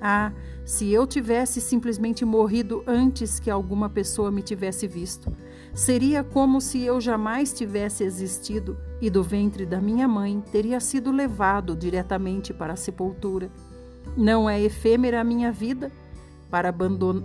Ah, 0.00 0.32
se 0.64 0.92
eu 0.92 1.06
tivesse 1.06 1.60
simplesmente 1.60 2.24
morrido 2.24 2.84
antes 2.86 3.40
que 3.40 3.50
alguma 3.50 3.88
pessoa 3.88 4.30
me 4.30 4.42
tivesse 4.42 4.86
visto, 4.86 5.32
seria 5.72 6.22
como 6.22 6.60
se 6.60 6.82
eu 6.82 7.00
jamais 7.00 7.52
tivesse 7.52 8.04
existido 8.04 8.76
e 9.00 9.08
do 9.08 9.22
ventre 9.22 9.64
da 9.64 9.80
minha 9.80 10.06
mãe 10.06 10.42
teria 10.52 10.78
sido 10.80 11.10
levado 11.10 11.74
diretamente 11.74 12.52
para 12.52 12.74
a 12.74 12.76
sepultura. 12.76 13.50
Não 14.16 14.48
é 14.48 14.60
efêmera 14.60 15.20
a 15.20 15.24
minha 15.24 15.50
vida? 15.50 15.90
Para 16.50 16.68
abandon... 16.68 17.22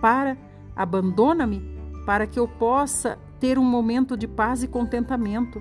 para 0.00 0.36
abandona-me 0.74 1.76
para 2.06 2.26
que 2.26 2.38
eu 2.38 2.46
possa 2.48 3.18
ter 3.38 3.58
um 3.58 3.64
momento 3.64 4.16
de 4.16 4.26
paz 4.26 4.62
e 4.62 4.68
contentamento. 4.68 5.60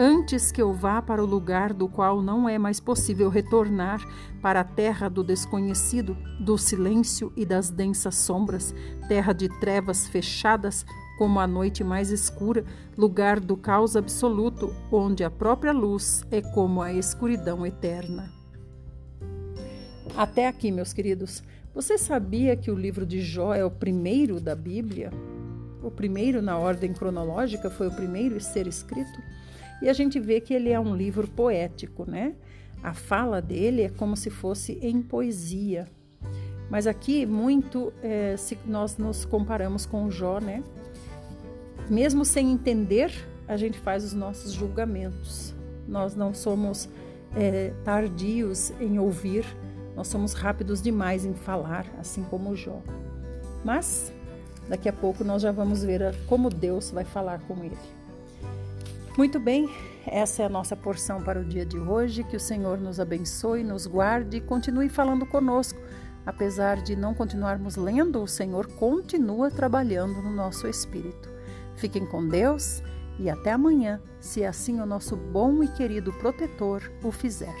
Antes 0.00 0.52
que 0.52 0.62
eu 0.62 0.72
vá 0.72 1.02
para 1.02 1.20
o 1.20 1.26
lugar 1.26 1.74
do 1.74 1.88
qual 1.88 2.22
não 2.22 2.48
é 2.48 2.56
mais 2.56 2.78
possível 2.78 3.28
retornar, 3.28 4.00
para 4.40 4.60
a 4.60 4.64
terra 4.64 5.08
do 5.08 5.24
desconhecido, 5.24 6.16
do 6.38 6.56
silêncio 6.56 7.32
e 7.36 7.44
das 7.44 7.68
densas 7.68 8.14
sombras, 8.14 8.72
terra 9.08 9.32
de 9.32 9.48
trevas 9.58 10.06
fechadas 10.06 10.86
como 11.18 11.40
a 11.40 11.48
noite 11.48 11.82
mais 11.82 12.12
escura, 12.12 12.64
lugar 12.96 13.40
do 13.40 13.56
caos 13.56 13.96
absoluto, 13.96 14.72
onde 14.92 15.24
a 15.24 15.30
própria 15.30 15.72
luz 15.72 16.24
é 16.30 16.40
como 16.40 16.80
a 16.80 16.92
escuridão 16.92 17.66
eterna. 17.66 18.32
Até 20.16 20.46
aqui, 20.46 20.70
meus 20.70 20.92
queridos. 20.92 21.42
Você 21.74 21.98
sabia 21.98 22.56
que 22.56 22.70
o 22.70 22.78
livro 22.78 23.04
de 23.04 23.20
Jó 23.20 23.52
é 23.52 23.64
o 23.64 23.70
primeiro 23.70 24.40
da 24.40 24.54
Bíblia? 24.54 25.10
O 25.82 25.90
primeiro 25.90 26.40
na 26.40 26.56
ordem 26.56 26.92
cronológica 26.92 27.68
foi 27.68 27.88
o 27.88 27.94
primeiro 27.94 28.36
a 28.36 28.40
ser 28.40 28.68
escrito? 28.68 29.20
E 29.80 29.88
a 29.88 29.92
gente 29.92 30.18
vê 30.18 30.40
que 30.40 30.52
ele 30.52 30.70
é 30.70 30.78
um 30.78 30.94
livro 30.94 31.28
poético, 31.28 32.08
né? 32.08 32.34
A 32.82 32.94
fala 32.94 33.40
dele 33.40 33.82
é 33.82 33.88
como 33.88 34.16
se 34.16 34.30
fosse 34.30 34.78
em 34.82 35.02
poesia. 35.02 35.86
Mas 36.70 36.86
aqui, 36.86 37.24
muito, 37.24 37.92
é, 38.02 38.36
se 38.36 38.58
nós 38.66 38.98
nos 38.98 39.24
comparamos 39.24 39.86
com 39.86 40.10
Jó, 40.10 40.38
né? 40.38 40.62
Mesmo 41.88 42.24
sem 42.24 42.52
entender, 42.52 43.12
a 43.46 43.56
gente 43.56 43.78
faz 43.78 44.04
os 44.04 44.12
nossos 44.12 44.52
julgamentos. 44.52 45.54
Nós 45.86 46.14
não 46.14 46.34
somos 46.34 46.88
é, 47.34 47.72
tardios 47.84 48.72
em 48.80 48.98
ouvir 48.98 49.44
nós 49.98 50.06
somos 50.06 50.32
rápidos 50.32 50.80
demais 50.80 51.24
em 51.24 51.34
falar, 51.34 51.84
assim 51.98 52.22
como 52.22 52.54
Jó. 52.54 52.80
Mas 53.64 54.12
daqui 54.68 54.88
a 54.88 54.92
pouco 54.92 55.24
nós 55.24 55.42
já 55.42 55.50
vamos 55.50 55.82
ver 55.82 56.14
como 56.28 56.48
Deus 56.48 56.92
vai 56.92 57.02
falar 57.02 57.40
com 57.48 57.64
ele. 57.64 57.76
Muito 59.18 59.40
bem, 59.40 59.68
essa 60.06 60.44
é 60.44 60.46
a 60.46 60.48
nossa 60.48 60.76
porção 60.76 61.20
para 61.20 61.40
o 61.40 61.44
dia 61.44 61.66
de 61.66 61.76
hoje. 61.76 62.22
Que 62.22 62.36
o 62.36 62.40
Senhor 62.40 62.78
nos 62.78 63.00
abençoe, 63.00 63.64
nos 63.64 63.84
guarde 63.84 64.36
e 64.36 64.40
continue 64.40 64.88
falando 64.88 65.26
conosco. 65.26 65.80
Apesar 66.24 66.80
de 66.80 66.94
não 66.94 67.12
continuarmos 67.12 67.74
lendo, 67.74 68.22
o 68.22 68.28
Senhor 68.28 68.68
continua 68.74 69.50
trabalhando 69.50 70.22
no 70.22 70.30
nosso 70.30 70.68
espírito. 70.68 71.28
Fiquem 71.74 72.06
com 72.06 72.28
Deus 72.28 72.80
e 73.18 73.28
até 73.28 73.50
amanhã, 73.50 74.00
se 74.20 74.44
assim 74.44 74.80
o 74.80 74.86
nosso 74.86 75.16
bom 75.16 75.64
e 75.64 75.68
querido 75.72 76.12
protetor 76.12 76.80
o 77.02 77.10
fizer. 77.10 77.56